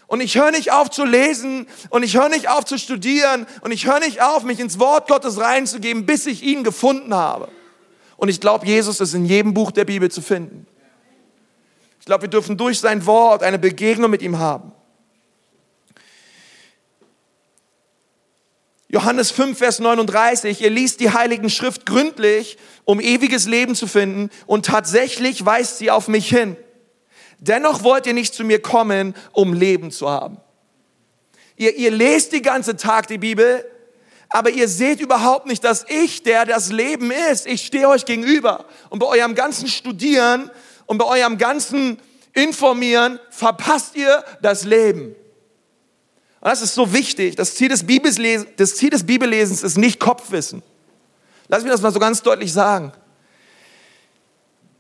[0.07, 3.73] Und ich höre nicht auf zu lesen und ich höre nicht auf zu studieren und
[3.73, 7.49] ich höre nicht auf, mich ins Wort Gottes reinzugeben, bis ich ihn gefunden habe.
[8.19, 10.67] Und ich glaube, Jesus ist in jedem Buch der Bibel zu finden.
[11.99, 14.73] Ich glaube, wir dürfen durch sein Wort eine Begegnung mit ihm haben.
[18.93, 24.31] Johannes 5, Vers 39, ihr liest die Heiligen Schrift gründlich, um ewiges Leben zu finden
[24.47, 26.57] und tatsächlich weist sie auf mich hin.
[27.39, 30.39] Dennoch wollt ihr nicht zu mir kommen, um Leben zu haben.
[31.57, 33.65] Ihr, ihr lest die ganze Tag die Bibel,
[34.29, 38.65] aber ihr seht überhaupt nicht, dass ich, der das Leben ist, ich stehe euch gegenüber.
[38.89, 40.51] Und bei eurem ganzen Studieren
[40.87, 42.01] und bei eurem ganzen
[42.33, 45.15] Informieren verpasst ihr das Leben.
[46.41, 47.37] Und das ist so wichtig.
[47.37, 50.63] Das Ziel des, Bibellesens, das Ziel des Bibellesens ist nicht Kopfwissen.
[51.49, 52.93] Lass mich das mal so ganz deutlich sagen.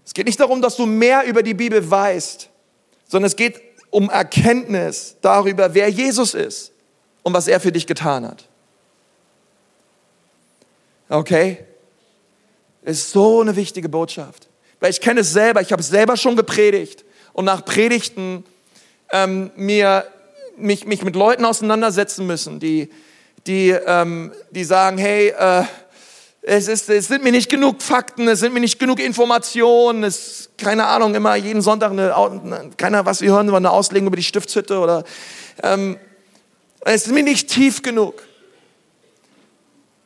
[0.04, 2.48] Es geht nicht darum, dass du mehr über die Bibel weißt,
[3.06, 6.72] sondern es geht um Erkenntnis darüber, wer Jesus ist
[7.22, 8.48] und was er für dich getan hat.
[11.08, 11.64] Okay?
[12.82, 14.48] Ist so eine wichtige Botschaft.
[14.78, 18.44] Weil ich kenne es selber, ich habe es selber schon gepredigt und nach Predigten
[19.12, 20.06] ähm, mir,
[20.60, 22.90] mich, mich mit Leuten auseinandersetzen müssen, die,
[23.46, 25.64] die, ähm, die sagen, hey, äh,
[26.42, 30.50] es, ist, es sind mir nicht genug Fakten, es sind mir nicht genug Informationen, es,
[30.56, 34.22] keine Ahnung, immer jeden Sonntag eine, keiner was wir hören, über eine Auslegung über die
[34.22, 35.04] Stiftshütte oder,
[35.62, 35.98] ähm,
[36.82, 38.22] es ist mir nicht tief genug.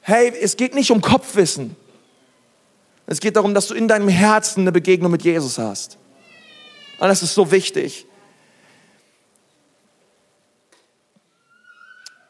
[0.00, 1.76] Hey, es geht nicht um Kopfwissen.
[3.06, 5.98] Es geht darum, dass du in deinem Herzen eine Begegnung mit Jesus hast.
[6.98, 8.06] Und das ist so wichtig.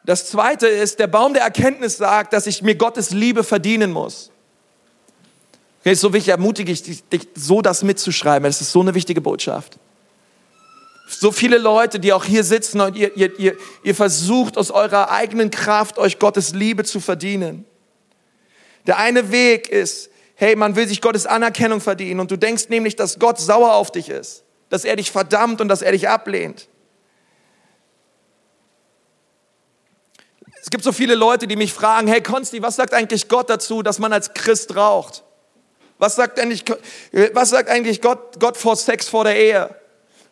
[0.05, 4.31] Das zweite ist, der Baum der Erkenntnis sagt, dass ich mir Gottes Liebe verdienen muss.
[5.81, 8.45] Okay, ist so wichtig, ermutige ich dich, so das mitzuschreiben.
[8.45, 9.79] Das ist so eine wichtige Botschaft.
[11.07, 15.11] So viele Leute, die auch hier sitzen und ihr, ihr, ihr, ihr versucht aus eurer
[15.11, 17.67] eigenen Kraft euch Gottes Liebe zu verdienen.
[18.87, 22.97] Der eine Weg ist, hey, man will sich Gottes Anerkennung verdienen und du denkst nämlich,
[22.97, 26.69] dass Gott sauer auf dich ist, dass er dich verdammt und dass er dich ablehnt.
[30.65, 33.83] Es gibt so viele Leute, die mich fragen, hey Konsti, was sagt eigentlich Gott dazu,
[33.83, 35.23] dass man als Christ raucht?
[35.99, 36.65] Was sagt eigentlich,
[37.35, 39.69] was sagt eigentlich Gott, Gott vor Sex vor der Ehe?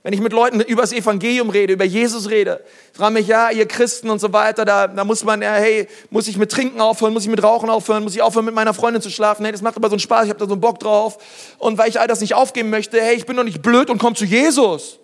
[0.03, 2.65] Wenn ich mit Leuten über das Evangelium rede, über Jesus rede,
[2.95, 6.27] frage mich, ja, ihr Christen und so weiter, da, da muss man, ja, hey, muss
[6.29, 9.03] ich mit Trinken aufhören, muss ich mit Rauchen aufhören, muss ich aufhören, mit meiner Freundin
[9.03, 9.45] zu schlafen?
[9.45, 11.19] Hey, das macht aber so einen Spaß, ich habe da so einen Bock drauf.
[11.59, 13.99] Und weil ich all das nicht aufgeben möchte, hey, ich bin doch nicht blöd und
[13.99, 14.99] komm zu Jesus.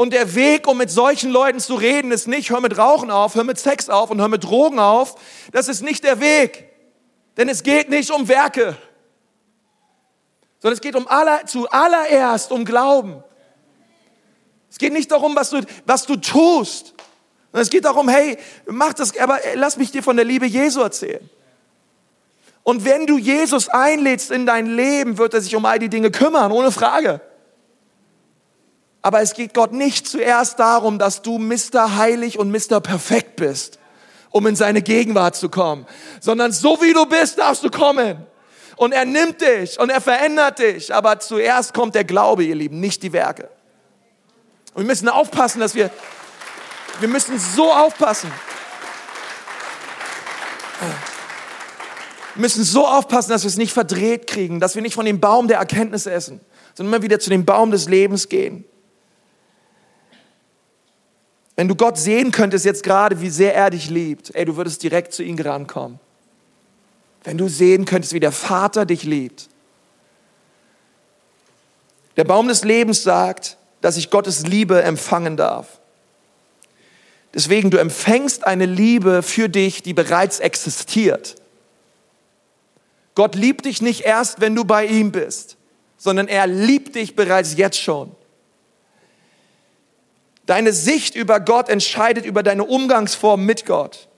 [0.00, 3.34] Und der Weg, um mit solchen Leuten zu reden, ist nicht, hör mit Rauchen auf,
[3.34, 5.14] hör mit Sex auf und hör mit Drogen auf.
[5.52, 6.70] Das ist nicht der Weg.
[7.36, 8.78] Denn es geht nicht um Werke,
[10.58, 13.22] sondern es geht um aller, zuallererst um Glauben.
[14.70, 16.94] Es geht nicht darum, was du, was du tust.
[17.52, 21.28] Es geht darum, hey, mach das, aber lass mich dir von der Liebe Jesu erzählen.
[22.62, 26.10] Und wenn du Jesus einlädst in dein Leben, wird er sich um all die Dinge
[26.10, 27.20] kümmern, ohne Frage.
[29.02, 31.96] Aber es geht Gott nicht zuerst darum, dass du Mr.
[31.96, 32.80] Heilig und Mr.
[32.80, 33.78] Perfekt bist,
[34.30, 35.86] um in seine Gegenwart zu kommen,
[36.20, 38.26] sondern so wie du bist, darfst du kommen.
[38.76, 40.94] Und er nimmt dich und er verändert dich.
[40.94, 43.50] Aber zuerst kommt der Glaube, ihr Lieben, nicht die Werke.
[44.72, 45.90] Und wir müssen aufpassen, dass wir,
[47.00, 48.30] wir müssen so aufpassen.
[52.34, 55.20] Wir müssen so aufpassen, dass wir es nicht verdreht kriegen, dass wir nicht von dem
[55.20, 56.40] Baum der Erkenntnis essen,
[56.74, 58.64] sondern immer wieder zu dem Baum des Lebens gehen.
[61.60, 64.82] Wenn du Gott sehen könntest jetzt gerade, wie sehr er dich liebt, ey, du würdest
[64.82, 66.00] direkt zu ihm rankommen.
[67.22, 69.50] Wenn du sehen könntest, wie der Vater dich liebt.
[72.16, 75.80] Der Baum des Lebens sagt, dass ich Gottes Liebe empfangen darf.
[77.34, 81.36] Deswegen, du empfängst eine Liebe für dich, die bereits existiert.
[83.14, 85.58] Gott liebt dich nicht erst, wenn du bei ihm bist,
[85.98, 88.16] sondern er liebt dich bereits jetzt schon.
[90.50, 94.08] Deine Sicht über Gott entscheidet über deine Umgangsform mit Gott.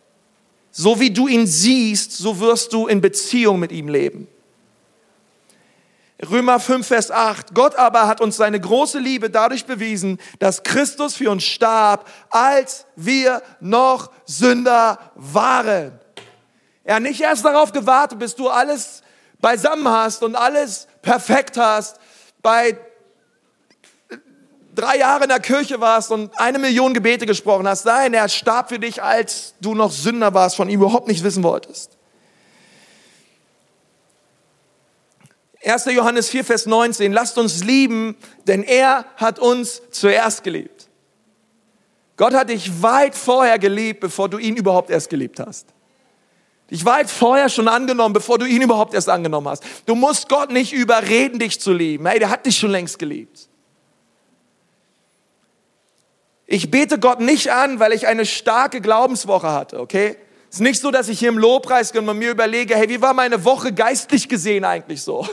[0.70, 4.26] So wie du ihn siehst, so wirst du in Beziehung mit ihm leben.
[6.30, 7.55] Römer 5, Vers 8.
[7.55, 12.87] Gott aber hat uns seine große Liebe dadurch bewiesen, dass Christus für uns starb, als
[12.97, 16.01] wir noch Sünder waren.
[16.83, 19.03] Er hat nicht erst darauf gewartet, bis du alles
[19.39, 21.99] beisammen hast und alles perfekt hast,
[22.41, 22.78] bei
[24.83, 27.85] drei Jahre in der Kirche warst und eine Million Gebete gesprochen hast.
[27.85, 31.45] Nein, er starb für dich, als du noch Sünder warst, von ihm überhaupt nicht wissen
[31.45, 31.97] wolltest.
[35.64, 35.85] 1.
[35.85, 38.16] Johannes 4, Vers 19, lasst uns lieben,
[38.49, 40.89] denn er hat uns zuerst geliebt.
[42.16, 45.68] Gott hat dich weit vorher geliebt, bevor du ihn überhaupt erst geliebt hast.
[46.72, 49.62] Dich weit vorher schon angenommen, bevor du ihn überhaupt erst angenommen hast.
[49.87, 52.05] Du musst Gott nicht überreden, dich zu lieben.
[52.07, 53.49] Hey, der hat dich schon längst geliebt.
[56.53, 60.19] Ich bete Gott nicht an, weil ich eine starke Glaubenswoche hatte, okay?
[60.51, 63.01] Es ist nicht so, dass ich hier im Lobpreis bin und mir überlege, hey, wie
[63.01, 65.27] war meine Woche geistlich gesehen eigentlich so?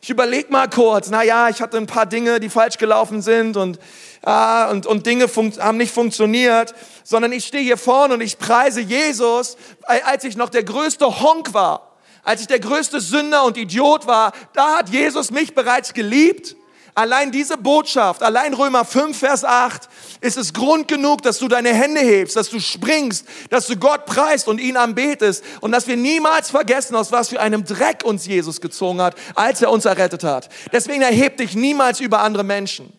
[0.00, 3.56] Ich überlege mal kurz, na ja, ich hatte ein paar Dinge, die falsch gelaufen sind
[3.56, 3.80] und,
[4.22, 5.26] ah, und, und Dinge
[5.58, 10.48] haben nicht funktioniert, sondern ich stehe hier vorne und ich preise Jesus, als ich noch
[10.48, 15.32] der größte Honk war, als ich der größte Sünder und Idiot war, da hat Jesus
[15.32, 16.54] mich bereits geliebt
[16.94, 19.88] Allein diese Botschaft, allein Römer 5, Vers 8,
[20.22, 24.06] ist es Grund genug, dass du deine Hände hebst, dass du springst, dass du Gott
[24.06, 28.24] preist und ihn anbetest und dass wir niemals vergessen, aus was für einem Dreck uns
[28.26, 30.48] Jesus gezogen hat, als er uns errettet hat.
[30.72, 32.92] Deswegen erheb dich niemals über andere Menschen.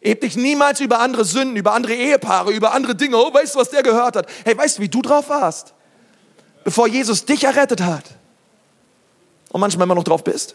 [0.00, 3.16] Heb dich niemals über andere Sünden, über andere Ehepaare, über andere Dinge.
[3.16, 4.28] Oh, weißt du, was der gehört hat?
[4.44, 5.74] Hey, weißt du, wie du drauf warst?
[6.62, 8.04] Bevor Jesus dich errettet hat.
[9.50, 10.54] Und manchmal immer noch drauf bist.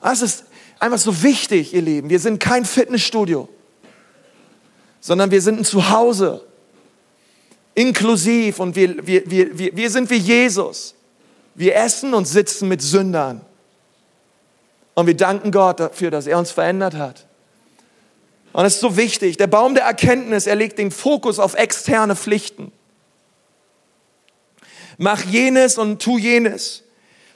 [0.00, 0.44] Das ist
[0.78, 2.08] einfach so wichtig, ihr Lieben.
[2.08, 3.48] Wir sind kein Fitnessstudio,
[5.06, 6.44] sondern wir sind ein Zuhause.
[7.76, 10.96] Inklusiv und wir, wir, wir, wir, wir sind wie Jesus.
[11.54, 13.40] Wir essen und sitzen mit Sündern.
[14.94, 17.24] Und wir danken Gott dafür, dass er uns verändert hat.
[18.52, 19.36] Und es ist so wichtig.
[19.36, 22.72] Der Baum der Erkenntnis, er legt den Fokus auf externe Pflichten.
[24.98, 26.82] Mach jenes und tu jenes.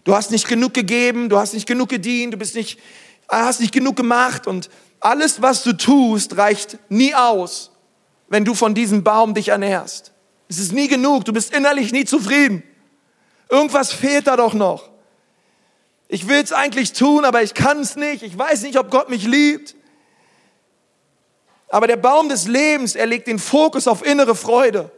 [0.02, 2.80] Du hast nicht genug gegeben, du hast nicht genug gedient, du bist nicht,
[3.28, 4.70] hast nicht genug gemacht und
[5.00, 7.70] alles, was du tust, reicht nie aus,
[8.28, 10.12] wenn du von diesem Baum dich ernährst.
[10.48, 12.62] Es ist nie genug, du bist innerlich nie zufrieden.
[13.48, 14.90] Irgendwas fehlt da doch noch.
[16.08, 18.22] Ich will es eigentlich tun, aber ich kann es nicht.
[18.22, 19.74] Ich weiß nicht, ob Gott mich liebt.
[21.68, 24.90] Aber der Baum des Lebens, er legt den Fokus auf innere Freude.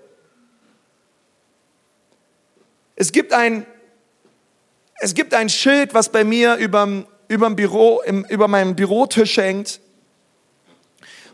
[2.97, 3.67] Es gibt ein
[5.05, 9.81] es gibt ein Schild, was bei mir überm, überm Büro, im, über meinem Bürotisch hängt.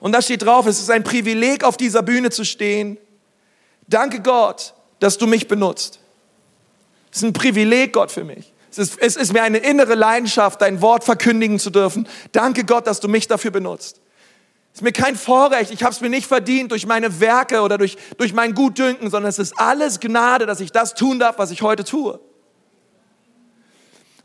[0.01, 2.99] Und da steht drauf, es ist ein Privileg, auf dieser Bühne zu stehen.
[3.87, 6.01] Danke Gott, dass du mich benutzt.
[7.11, 8.53] Es ist ein Privileg, Gott, für mich.
[8.71, 12.07] Es ist, es ist mir eine innere Leidenschaft, dein Wort verkündigen zu dürfen.
[12.33, 14.01] Danke Gott, dass du mich dafür benutzt.
[14.73, 17.79] Es ist mir kein Vorrecht, ich habe es mir nicht verdient durch meine Werke oder
[17.79, 21.51] durch, durch mein Gutdünken, sondern es ist alles Gnade, dass ich das tun darf, was
[21.51, 22.21] ich heute tue.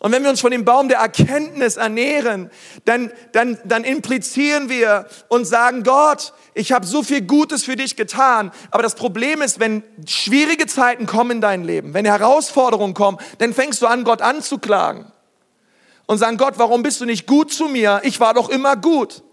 [0.03, 2.51] Und wenn wir uns von dem Baum der Erkenntnis ernähren,
[2.83, 7.95] dann, dann, dann implizieren wir und sagen, Gott, ich habe so viel Gutes für dich
[7.95, 8.51] getan.
[8.69, 13.53] Aber das Problem ist, wenn schwierige Zeiten kommen in dein Leben, wenn Herausforderungen kommen, dann
[13.53, 15.05] fängst du an, Gott anzuklagen.
[16.05, 18.01] Und sagen, Gott, warum bist du nicht gut zu mir?
[18.03, 19.23] Ich war doch immer gut.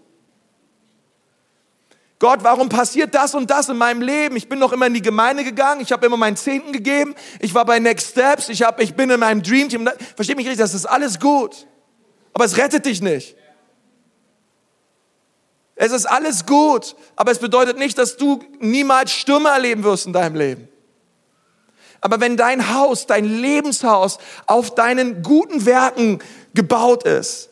[2.21, 4.35] Gott, warum passiert das und das in meinem Leben?
[4.35, 7.55] Ich bin noch immer in die Gemeinde gegangen, ich habe immer meinen Zehnten gegeben, ich
[7.55, 9.89] war bei Next Steps, ich, hab, ich bin in meinem Dream Team.
[10.15, 11.65] Versteh mich richtig, das ist alles gut.
[12.31, 13.35] Aber es rettet dich nicht.
[15.73, 20.13] Es ist alles gut, aber es bedeutet nicht, dass du niemals Stürme erleben wirst in
[20.13, 20.69] deinem Leben.
[22.01, 26.19] Aber wenn dein Haus, dein Lebenshaus auf deinen guten Werken
[26.53, 27.49] gebaut ist,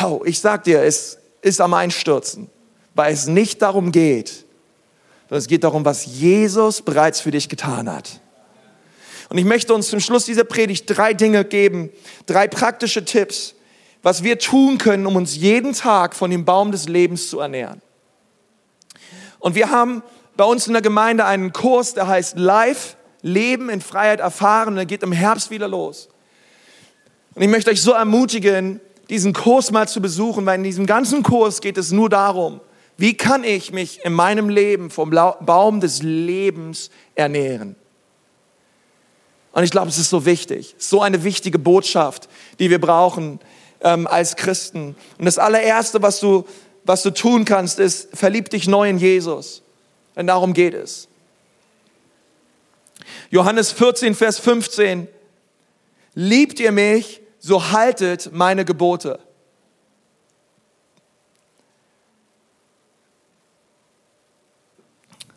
[0.00, 2.48] oh, ich sag dir, es ist am Einstürzen,
[3.00, 4.44] weil es nicht darum geht,
[5.22, 8.20] sondern es geht darum, was Jesus bereits für dich getan hat.
[9.30, 11.88] Und ich möchte uns zum Schluss dieser Predigt drei Dinge geben,
[12.26, 13.54] drei praktische Tipps,
[14.02, 17.80] was wir tun können, um uns jeden Tag von dem Baum des Lebens zu ernähren.
[19.38, 20.02] Und wir haben
[20.36, 24.68] bei uns in der Gemeinde einen Kurs, der heißt Live, Leben in Freiheit erfahren.
[24.68, 26.10] Und der geht im Herbst wieder los.
[27.34, 28.78] Und ich möchte euch so ermutigen,
[29.08, 32.60] diesen Kurs mal zu besuchen, weil in diesem ganzen Kurs geht es nur darum,
[33.00, 37.74] wie kann ich mich in meinem Leben vom Baum des Lebens ernähren.
[39.52, 42.28] Und ich glaube, es ist so wichtig, so eine wichtige Botschaft,
[42.58, 43.40] die wir brauchen,
[43.80, 44.94] ähm, als Christen.
[45.16, 46.46] Und das allererste, was du,
[46.84, 49.62] was du tun kannst, ist, verlieb dich neu in Jesus.
[50.14, 51.08] Denn darum geht es.
[53.30, 55.08] Johannes 14, Vers 15.
[56.12, 59.20] Liebt ihr mich, so haltet meine Gebote.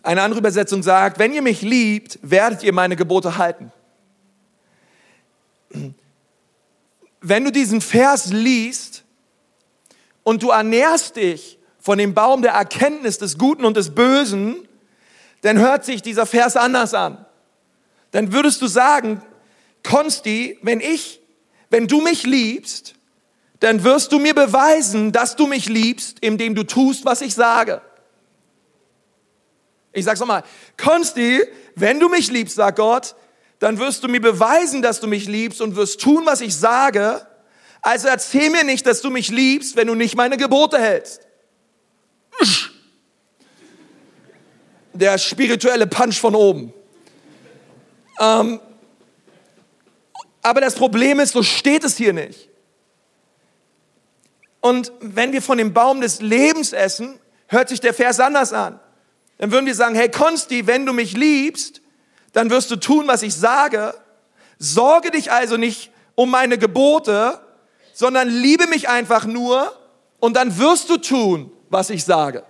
[0.04, 3.72] Eine andere Übersetzung sagt, wenn ihr mich liebt, werdet ihr meine Gebote halten
[7.24, 9.04] wenn du diesen Vers liest
[10.24, 14.68] und du ernährst dich von dem Baum der Erkenntnis des Guten und des Bösen,
[15.42, 17.26] dann hört sich dieser Vers anders an.
[18.12, 19.22] Dann würdest du sagen,
[19.84, 21.22] Konsti, wenn ich,
[21.70, 22.94] wenn du mich liebst,
[23.60, 27.82] dann wirst du mir beweisen, dass du mich liebst, indem du tust, was ich sage.
[29.94, 30.44] Ich sag's nochmal,
[30.76, 31.44] Konsti,
[31.76, 33.16] wenn du mich liebst, sagt Gott,
[33.60, 37.26] dann wirst du mir beweisen, dass du mich liebst und wirst tun, was ich sage.
[37.82, 41.22] Also erzähl mir nicht, dass du mich liebst, wenn du nicht meine Gebote hältst.
[44.94, 46.74] Der spirituelle Punch von oben.
[48.20, 48.60] Ähm,
[50.42, 52.50] aber das Problem ist, so steht es hier nicht.
[54.60, 58.80] Und wenn wir von dem Baum des Lebens essen, hört sich der Vers anders an.
[59.44, 61.82] Dann würden wir sagen, hey Konsti, wenn du mich liebst,
[62.32, 63.94] dann wirst du tun, was ich sage.
[64.58, 67.42] Sorge dich also nicht um meine Gebote,
[67.94, 69.78] sondern liebe mich einfach nur
[70.22, 72.46] und dann wirst du tun, was ich sage.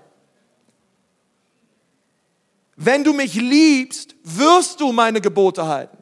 [2.76, 5.98] Wenn du mich liebst, wirst du meine Gebote halten.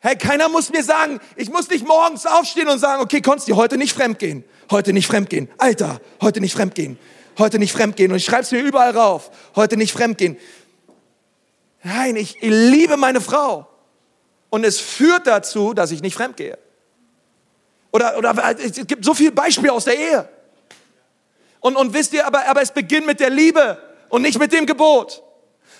[0.00, 3.56] Hey, keiner muss mir sagen, ich muss nicht morgens aufstehen und sagen, okay, konntest du
[3.56, 6.98] heute nicht fremdgehen, heute nicht fremdgehen, Alter, heute nicht fremdgehen,
[7.38, 8.10] heute nicht fremdgehen.
[8.10, 10.36] Und ich schreibe es mir überall rauf, heute nicht fremdgehen.
[11.82, 13.68] Nein, ich liebe meine Frau.
[14.50, 16.58] Und es führt dazu, dass ich nicht fremdgehe.
[17.92, 20.28] Oder, oder es gibt so viele Beispiele aus der Ehe.
[21.60, 23.78] Und, und wisst ihr, aber, aber es beginnt mit der Liebe
[24.08, 25.22] und nicht mit dem Gebot.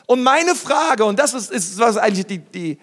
[0.06, 2.78] Und meine Frage, und das ist, ist was eigentlich die, die,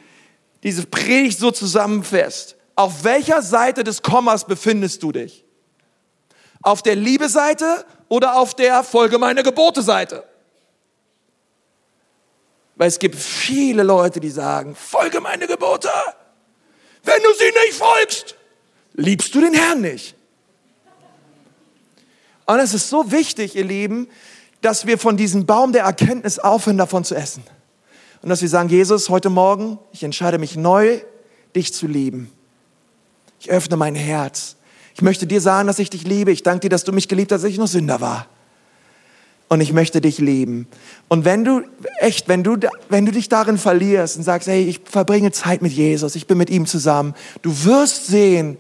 [0.63, 2.55] diese Predigt so zusammenfasst.
[2.75, 5.43] Auf welcher Seite des Kommas befindest du dich?
[6.61, 10.23] Auf der Liebe-Seite oder auf der Folge meine Gebote-Seite?
[12.75, 15.89] Weil es gibt viele Leute, die sagen, folge meine Gebote.
[17.03, 18.35] Wenn du sie nicht folgst,
[18.93, 20.15] liebst du den Herrn nicht.
[22.45, 24.07] Und es ist so wichtig, ihr Lieben,
[24.61, 27.43] dass wir von diesem Baum der Erkenntnis aufhören, davon zu essen.
[28.21, 30.99] Und dass wir sagen, Jesus, heute Morgen, ich entscheide mich neu,
[31.55, 32.31] dich zu lieben.
[33.39, 34.55] Ich öffne mein Herz.
[34.95, 36.31] Ich möchte dir sagen, dass ich dich liebe.
[36.31, 38.27] Ich danke dir, dass du mich geliebt hast, als ich noch Sünder war
[39.47, 40.67] und ich möchte dich lieben.
[41.07, 41.61] Und wenn du,
[41.99, 42.57] echt, wenn du,
[42.89, 46.37] wenn du dich darin verlierst und sagst, hey, ich verbringe Zeit mit Jesus, ich bin
[46.37, 48.57] mit ihm zusammen, du wirst sehen,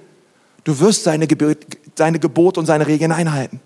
[0.63, 1.57] du wirst seine, Gebot,
[1.95, 3.59] seine Gebote und seine Regeln einhalten.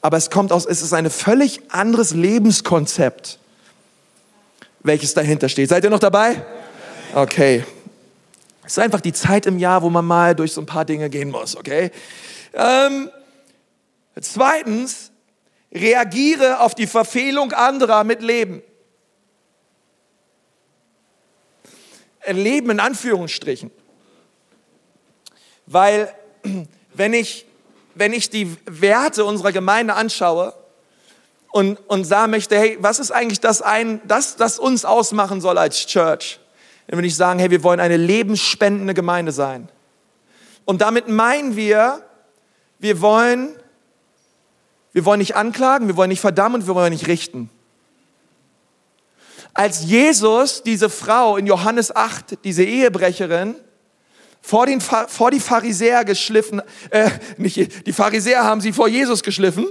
[0.00, 3.38] Aber es kommt aus, es ist ein völlig anderes Lebenskonzept,
[4.82, 5.70] welches dahinter steht.
[5.70, 6.42] Seid ihr noch dabei?
[7.14, 7.64] Okay.
[8.64, 11.10] Es ist einfach die Zeit im Jahr, wo man mal durch so ein paar Dinge
[11.10, 11.90] gehen muss, okay?
[12.54, 13.10] Ähm,
[14.20, 15.10] zweitens,
[15.72, 18.62] reagiere auf die Verfehlung anderer mit Leben.
[22.26, 23.70] Leben in Anführungsstrichen.
[25.66, 26.14] Weil
[26.94, 27.44] wenn ich,
[27.94, 30.54] wenn ich die Werte unserer Gemeinde anschaue
[31.52, 35.58] und, und sagen möchte, hey, was ist eigentlich das, ein, das, das uns ausmachen soll
[35.58, 36.40] als Church?
[36.86, 39.68] Dann würde ich sagen, hey, wir wollen eine lebensspendende Gemeinde sein.
[40.64, 42.02] Und damit meinen wir,
[42.78, 43.56] wir wollen
[44.96, 47.50] Wir wollen nicht anklagen, wir wollen nicht verdammen und wir wollen nicht richten.
[49.52, 53.56] Als Jesus diese Frau in Johannes 8, diese Ehebrecherin,
[54.40, 59.66] vor, den, vor die Pharisäer geschliffen, äh, nicht, die Pharisäer haben sie vor Jesus geschliffen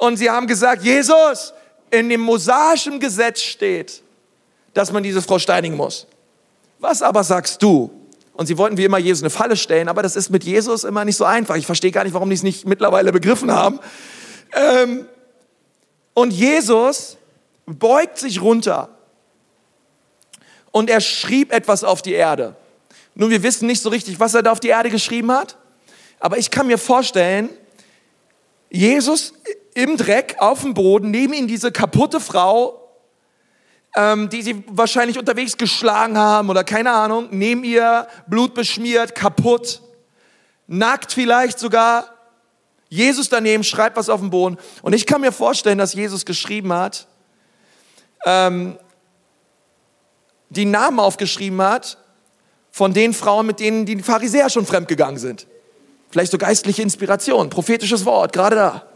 [0.00, 1.54] und sie haben gesagt, Jesus,
[1.92, 4.02] in dem mosaischen Gesetz steht,
[4.74, 6.06] dass man diese Frau steinigen muss.
[6.78, 7.90] Was aber sagst du?
[8.34, 11.04] Und sie wollten wie immer Jesus eine Falle stellen, aber das ist mit Jesus immer
[11.04, 11.56] nicht so einfach.
[11.56, 13.78] Ich verstehe gar nicht, warum die es nicht mittlerweile begriffen haben.
[14.52, 15.06] Ähm,
[16.14, 17.16] und Jesus
[17.64, 18.88] beugt sich runter
[20.72, 22.56] und er schrieb etwas auf die Erde.
[23.14, 25.56] Nun, wir wissen nicht so richtig, was er da auf die Erde geschrieben hat,
[26.18, 27.48] aber ich kann mir vorstellen,
[28.70, 29.32] Jesus
[29.74, 32.83] im Dreck, auf dem Boden, neben ihm diese kaputte Frau,
[33.96, 39.80] ähm, die sie wahrscheinlich unterwegs geschlagen haben oder keine Ahnung, neben ihr, blutbeschmiert, kaputt,
[40.66, 42.10] nackt vielleicht sogar.
[42.88, 44.56] Jesus daneben schreibt was auf dem Boden.
[44.82, 47.06] Und ich kann mir vorstellen, dass Jesus geschrieben hat,
[48.24, 48.78] ähm,
[50.50, 51.98] die Namen aufgeschrieben hat
[52.70, 55.46] von den Frauen, mit denen die Pharisäer schon fremdgegangen sind.
[56.10, 58.86] Vielleicht so geistliche Inspiration, prophetisches Wort, gerade da.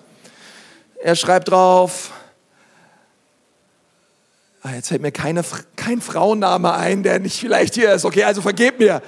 [1.00, 2.12] Er schreibt drauf,
[4.64, 5.44] jetzt fällt mir keine,
[5.76, 8.04] kein Frauenname ein, der nicht vielleicht hier ist.
[8.04, 9.02] Okay, also vergebt mir.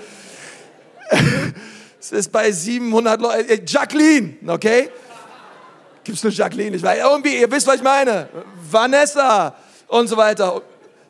[2.01, 3.48] es ist bei 700 Leuten.
[3.48, 4.90] Äh, Jacqueline, okay?
[6.05, 6.76] Gibt es eine Jacqueline?
[6.76, 8.28] Ich weiß, irgendwie, ihr wisst, was ich meine.
[8.70, 9.55] Vanessa
[9.88, 10.62] und so weiter.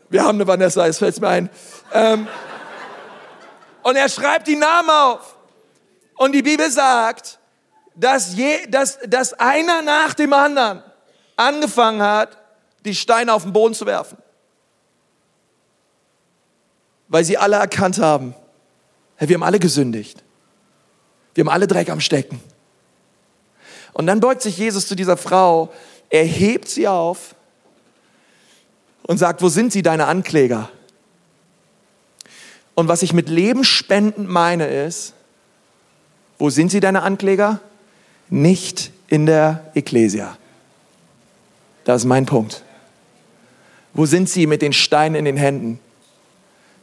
[0.08, 1.50] Wir haben eine Vanessa, jetzt fällt es mir ein.
[1.92, 2.26] Ähm,
[3.82, 5.36] und er schreibt die Namen auf.
[6.16, 7.38] Und die Bibel sagt,
[7.94, 10.82] dass, je, dass, dass einer nach dem anderen
[11.36, 12.36] angefangen hat,
[12.84, 14.18] die Steine auf den Boden zu werfen.
[17.10, 18.34] Weil sie alle erkannt haben,
[19.16, 20.24] hey, wir haben alle gesündigt.
[21.34, 22.40] Wir haben alle Dreck am Stecken.
[23.92, 25.70] Und dann beugt sich Jesus zu dieser Frau,
[26.08, 27.34] er hebt sie auf
[29.02, 30.70] und sagt, wo sind sie, deine Ankläger?
[32.74, 35.12] Und was ich mit lebensspendend meine ist,
[36.38, 37.60] wo sind sie, deine Ankläger?
[38.30, 40.38] nicht in der Ekklesia.
[41.84, 42.62] Das ist mein Punkt.
[43.92, 45.80] Wo sind sie mit den Steinen in den Händen,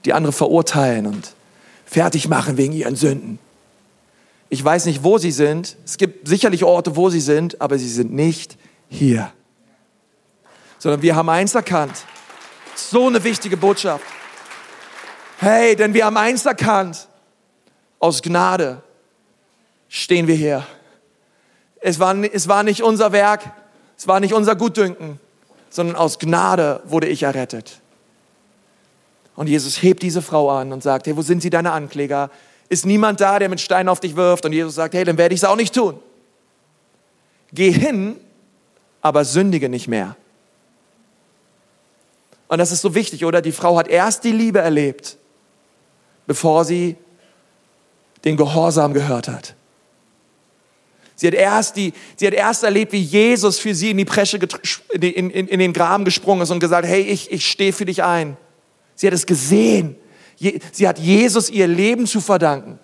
[0.06, 1.34] die andere verurteilen und
[1.86, 3.40] fertig machen wegen ihren Sünden?
[4.50, 5.76] Ich weiß nicht, wo sie sind.
[5.86, 9.32] Es gibt sicherlich Orte, wo sie sind, aber sie sind nicht hier.
[10.80, 12.06] Sondern wir haben eins erkannt.
[12.76, 14.06] So eine wichtige Botschaft.
[15.40, 17.08] Hey, denn wir haben eins erkannt.
[18.00, 18.82] Aus Gnade
[19.90, 20.66] stehen wir hier.
[21.80, 23.52] Es war, es war nicht unser Werk,
[23.98, 25.20] es war nicht unser Gutdünken,
[25.70, 27.82] sondern aus Gnade wurde ich errettet.
[29.38, 32.32] Und Jesus hebt diese Frau an und sagt, hey, wo sind sie deine Ankläger?
[32.70, 34.44] Ist niemand da, der mit Steinen auf dich wirft?
[34.46, 36.00] Und Jesus sagt, hey, dann werde ich es auch nicht tun.
[37.54, 38.16] Geh hin,
[39.00, 40.16] aber sündige nicht mehr.
[42.48, 43.44] Und das ist so wichtig, oder?
[43.44, 45.18] Die Frau hat erst die Liebe erlebt,
[46.26, 46.96] bevor sie
[48.26, 49.54] den Gehorsam gehört hat.
[51.16, 54.40] Sie hat erst, die, sie hat erst erlebt, wie Jesus für sie in die Presche,
[54.94, 58.02] in, in, in den Graben gesprungen ist und gesagt, hey, ich, ich stehe für dich
[58.02, 58.36] ein.
[58.98, 59.96] Sie hat es gesehen.
[60.72, 62.78] Sie hat Jesus ihr Leben zu verdanken,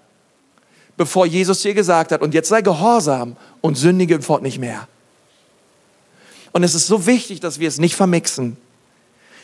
[0.96, 4.88] bevor Jesus ihr gesagt hat, und jetzt sei gehorsam und sündige Fort nicht mehr.
[6.52, 8.58] Und es ist so wichtig, dass wir es nicht vermixen,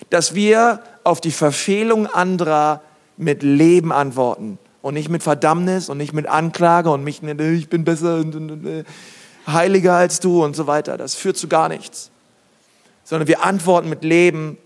[0.10, 2.82] dass wir auf die Verfehlung anderer
[3.18, 7.84] mit Leben antworten und nicht mit Verdammnis und nicht mit Anklage und mich, ich bin
[7.84, 8.84] besser und, äh,
[9.48, 10.98] heiliger als du und so weiter.
[10.98, 12.12] Das führt zu gar nichts.
[13.04, 14.58] Sondern wir antworten mit Leben.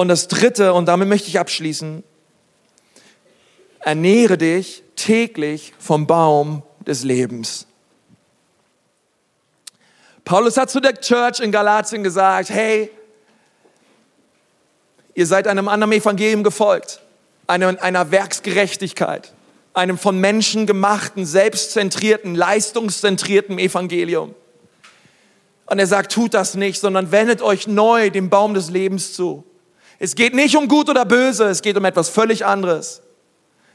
[0.00, 2.02] Und das Dritte, und damit möchte ich abschließen,
[3.80, 7.66] ernähre dich täglich vom Baum des Lebens.
[10.24, 12.90] Paulus hat zu der Church in Galatien gesagt, hey,
[15.12, 17.02] ihr seid einem anderen Evangelium gefolgt
[17.46, 19.34] einer, einer Werksgerechtigkeit,
[19.74, 24.34] einem von Menschen gemachten, selbstzentrierten, leistungszentrierten Evangelium.
[25.66, 29.44] Und er sagt, tut das nicht, sondern wendet euch neu dem Baum des Lebens zu.
[30.02, 33.02] Es geht nicht um gut oder böse, es geht um etwas völlig anderes.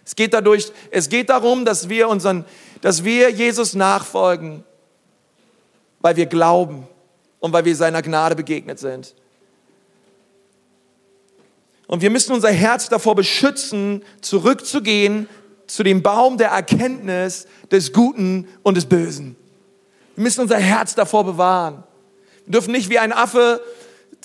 [0.04, 2.46] Es geht dadurch, es geht darum, dass wir unseren,
[2.82, 4.64] dass wir Jesus nachfolgen,
[6.02, 6.88] weil wir glauben
[7.40, 9.14] und weil wir seiner Gnade begegnet sind.
[11.86, 15.30] Und wir müssen unser Herz davor beschützen, zurückzugehen
[15.68, 19.36] zu dem Baum der Erkenntnis des Guten und des Bösen.
[20.16, 21.84] Wir müssen unser Herz davor bewahren.
[22.46, 23.62] Wir dürfen nicht wie ein Affe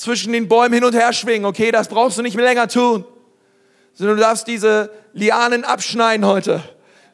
[0.01, 1.45] zwischen den Bäumen hin und her schwingen.
[1.45, 3.05] Okay, das brauchst du nicht mehr länger tun.
[3.93, 6.63] Sondern du darfst diese Lianen abschneiden heute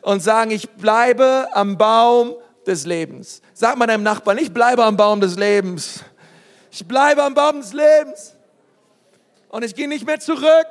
[0.02, 3.42] und sagen, ich bleibe am Baum des Lebens.
[3.54, 6.04] Sag mal deinem Nachbarn, ich bleibe am Baum des Lebens.
[6.70, 8.36] Ich bleibe am Baum des Lebens.
[9.48, 10.68] Und ich gehe nicht mehr zurück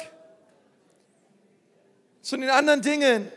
[2.22, 3.28] zu den anderen Dingen.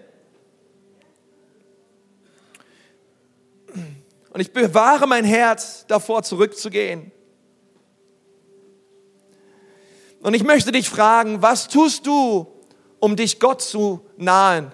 [4.31, 7.11] Und ich bewahre mein Herz davor, zurückzugehen.
[10.21, 12.47] Und ich möchte dich fragen, was tust du,
[12.99, 14.73] um dich Gott zu nahen?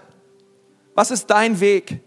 [0.95, 2.01] Was ist dein Weg?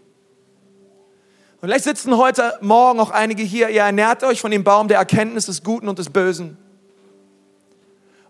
[1.60, 4.98] Und vielleicht sitzen heute Morgen auch einige hier, ihr ernährt euch von dem Baum der
[4.98, 6.56] Erkenntnis des Guten und des Bösen.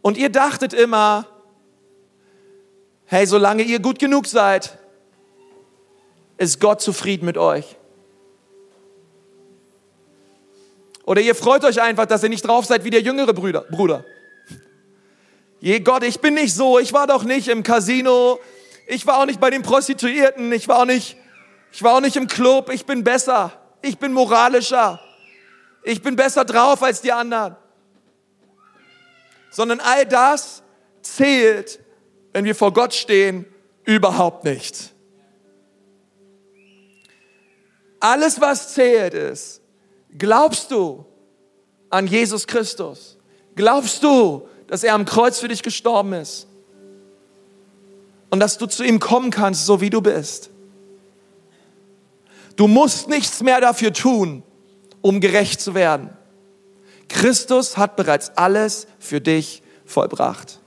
[0.00, 1.26] Und ihr dachtet immer,
[3.04, 4.78] hey, solange ihr gut genug seid,
[6.38, 7.76] ist Gott zufrieden mit euch.
[11.04, 14.04] Oder ihr freut euch einfach, dass ihr nicht drauf seid wie der jüngere Bruder.
[15.60, 18.38] Je Gott, ich bin nicht so, ich war doch nicht im Casino,
[18.86, 21.16] ich war auch nicht bei den Prostituierten, ich war auch nicht,
[21.72, 23.52] ich war auch nicht im Club, ich bin besser,
[23.82, 25.00] ich bin moralischer,
[25.82, 27.56] ich bin besser drauf als die anderen.
[29.50, 30.62] Sondern all das
[31.02, 31.80] zählt,
[32.32, 33.44] wenn wir vor Gott stehen,
[33.84, 34.94] überhaupt nicht.
[38.00, 39.60] Alles, was zählt, ist,
[40.16, 41.04] glaubst du
[41.90, 43.18] an Jesus Christus?
[43.56, 46.46] Glaubst du, dass er am Kreuz für dich gestorben ist.
[48.30, 50.50] Und dass du zu ihm kommen kannst, so wie du bist.
[52.56, 54.42] Du musst nichts mehr dafür tun,
[55.00, 56.10] um gerecht zu werden.
[57.08, 60.60] Christus hat bereits alles für dich vollbracht.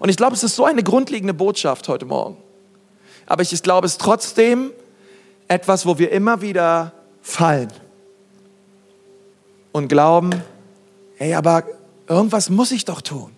[0.00, 2.36] Und ich glaube, es ist so eine grundlegende Botschaft heute Morgen.
[3.26, 4.72] Aber ich glaube, es ist trotzdem
[5.48, 7.72] etwas, wo wir immer wieder fallen
[9.72, 10.42] und glauben,
[11.16, 11.64] hey, aber
[12.08, 13.32] irgendwas muss ich doch tun.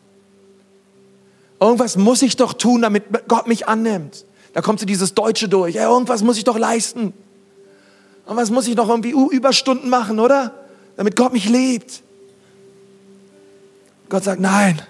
[1.60, 4.24] Irgendwas muss ich doch tun, damit Gott mich annimmt.
[4.54, 5.74] Da kommt so dieses Deutsche durch.
[5.74, 7.12] Ja, irgendwas muss ich doch leisten.
[8.24, 10.54] Irgendwas muss ich doch irgendwie Überstunden machen, oder?
[10.96, 12.02] Damit Gott mich liebt.
[14.08, 14.80] Gott sagt, nein.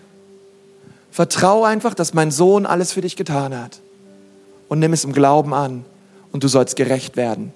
[1.10, 3.80] Vertrau einfach, dass mein Sohn alles für dich getan hat.
[4.68, 5.84] Und nimm es im Glauben an.
[6.32, 7.52] Und du sollst gerecht werden.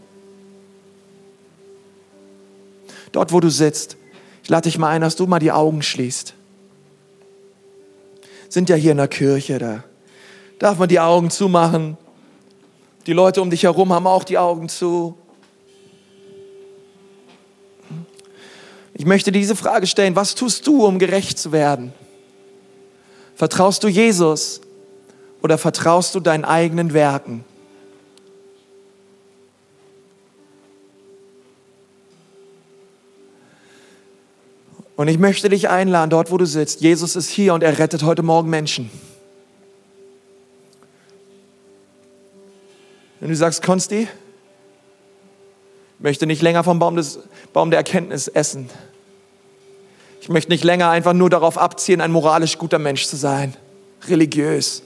[3.12, 3.96] Dort, wo du sitzt,
[4.44, 6.34] ich lade dich mal ein, dass du mal die Augen schließt.
[8.50, 9.84] Sind ja hier in der Kirche, da
[10.58, 11.96] darf man die Augen zumachen.
[13.06, 15.16] Die Leute um dich herum haben auch die Augen zu.
[18.92, 21.94] Ich möchte diese Frage stellen, was tust du, um gerecht zu werden?
[23.34, 24.60] Vertraust du Jesus
[25.40, 27.44] oder vertraust du deinen eigenen Werken?
[34.96, 36.80] Und ich möchte dich einladen, dort wo du sitzt.
[36.80, 38.90] Jesus ist hier und er rettet heute Morgen Menschen.
[43.18, 44.06] Wenn du sagst, Konsti,
[45.98, 47.18] ich möchte nicht länger vom Baum, des,
[47.52, 48.68] Baum der Erkenntnis essen.
[50.20, 53.54] Ich möchte nicht länger einfach nur darauf abziehen, ein moralisch guter Mensch zu sein,
[54.08, 54.82] religiös,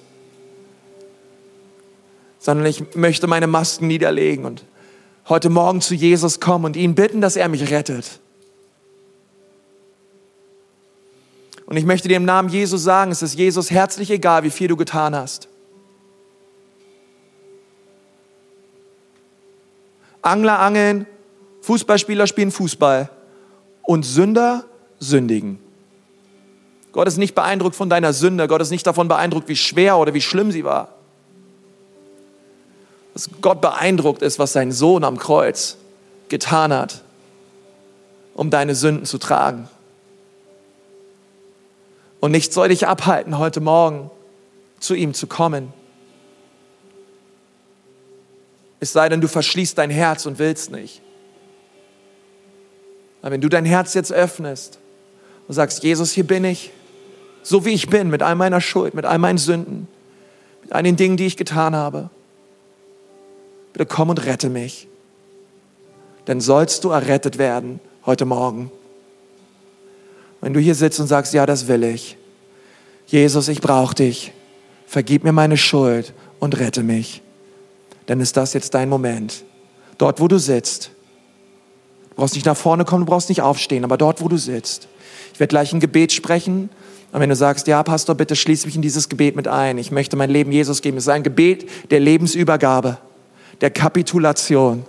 [2.38, 4.64] sondern ich möchte meine Masken niederlegen und
[5.28, 8.20] heute Morgen zu Jesus kommen und ihn bitten, dass er mich rettet.
[11.68, 14.68] Und ich möchte dir im Namen Jesus sagen, es ist Jesus herzlich egal, wie viel
[14.68, 15.48] du getan hast.
[20.22, 21.06] Angler angeln,
[21.60, 23.10] Fußballspieler spielen Fußball
[23.82, 24.64] und Sünder
[24.98, 25.58] sündigen.
[26.92, 28.48] Gott ist nicht beeindruckt von deiner Sünde.
[28.48, 30.88] Gott ist nicht davon beeindruckt, wie schwer oder wie schlimm sie war.
[33.12, 35.76] Was Gott beeindruckt ist, was sein Sohn am Kreuz
[36.30, 37.02] getan hat,
[38.32, 39.68] um deine Sünden zu tragen.
[42.20, 44.10] Und nichts soll dich abhalten, heute Morgen
[44.80, 45.72] zu ihm zu kommen.
[48.80, 51.02] Es sei denn, du verschließt dein Herz und willst nicht.
[53.22, 54.78] Aber wenn du dein Herz jetzt öffnest
[55.48, 56.70] und sagst, Jesus, hier bin ich,
[57.42, 59.88] so wie ich bin, mit all meiner Schuld, mit all meinen Sünden,
[60.62, 62.10] mit all den Dingen, die ich getan habe,
[63.72, 64.88] bitte komm und rette mich.
[66.26, 68.70] Dann sollst du errettet werden heute Morgen.
[70.40, 72.16] Wenn du hier sitzt und sagst, ja, das will ich.
[73.06, 74.32] Jesus, ich brauche dich.
[74.86, 77.22] Vergib mir meine Schuld und rette mich.
[78.06, 79.44] Dann ist das jetzt dein Moment.
[79.98, 80.90] Dort, wo du sitzt.
[82.10, 84.88] Du brauchst nicht nach vorne kommen, du brauchst nicht aufstehen, aber dort, wo du sitzt.
[85.32, 86.70] Ich werde gleich ein Gebet sprechen.
[87.12, 89.78] Und wenn du sagst, ja, Pastor, bitte schließ mich in dieses Gebet mit ein.
[89.78, 90.98] Ich möchte mein Leben Jesus geben.
[90.98, 92.98] Es ist ein Gebet der Lebensübergabe,
[93.60, 94.84] der Kapitulation.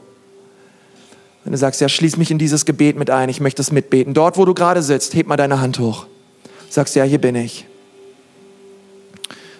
[1.43, 4.13] Wenn du sagst, ja, schließ mich in dieses Gebet mit ein, ich möchte es mitbeten.
[4.13, 6.05] Dort, wo du gerade sitzt, heb mal deine Hand hoch.
[6.69, 7.65] Sagst, ja, hier bin ich.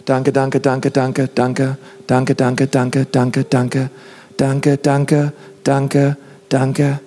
[0.06, 1.78] Danke, danke, danke, danke, danke,
[2.08, 3.90] danke, danke, danke, danke, danke,
[4.38, 6.18] danke, danke, danke,
[6.50, 7.00] danke.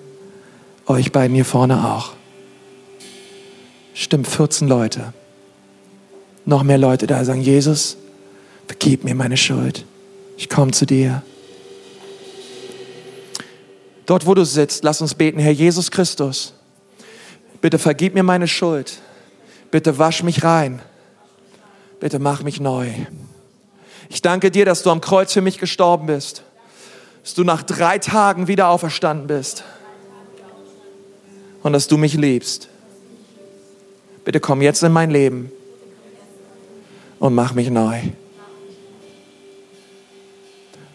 [0.85, 2.13] Euch beiden hier vorne auch.
[3.93, 5.13] Stimmt, 14 Leute.
[6.45, 7.97] Noch mehr Leute da sagen, Jesus,
[8.67, 9.85] vergib mir meine Schuld.
[10.37, 11.23] Ich komme zu dir.
[14.05, 16.53] Dort, wo du sitzt, lass uns beten, Herr Jesus Christus.
[17.61, 18.99] Bitte vergib mir meine Schuld.
[19.71, 20.81] Bitte wasch mich rein.
[21.99, 22.89] Bitte mach mich neu.
[24.09, 26.43] Ich danke dir, dass du am Kreuz für mich gestorben bist.
[27.23, 29.63] Dass du nach drei Tagen wieder auferstanden bist.
[31.63, 32.67] Und dass du mich liebst.
[34.25, 35.51] Bitte komm jetzt in mein Leben
[37.19, 38.01] und mach mich neu.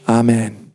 [0.04, 0.67] Amen.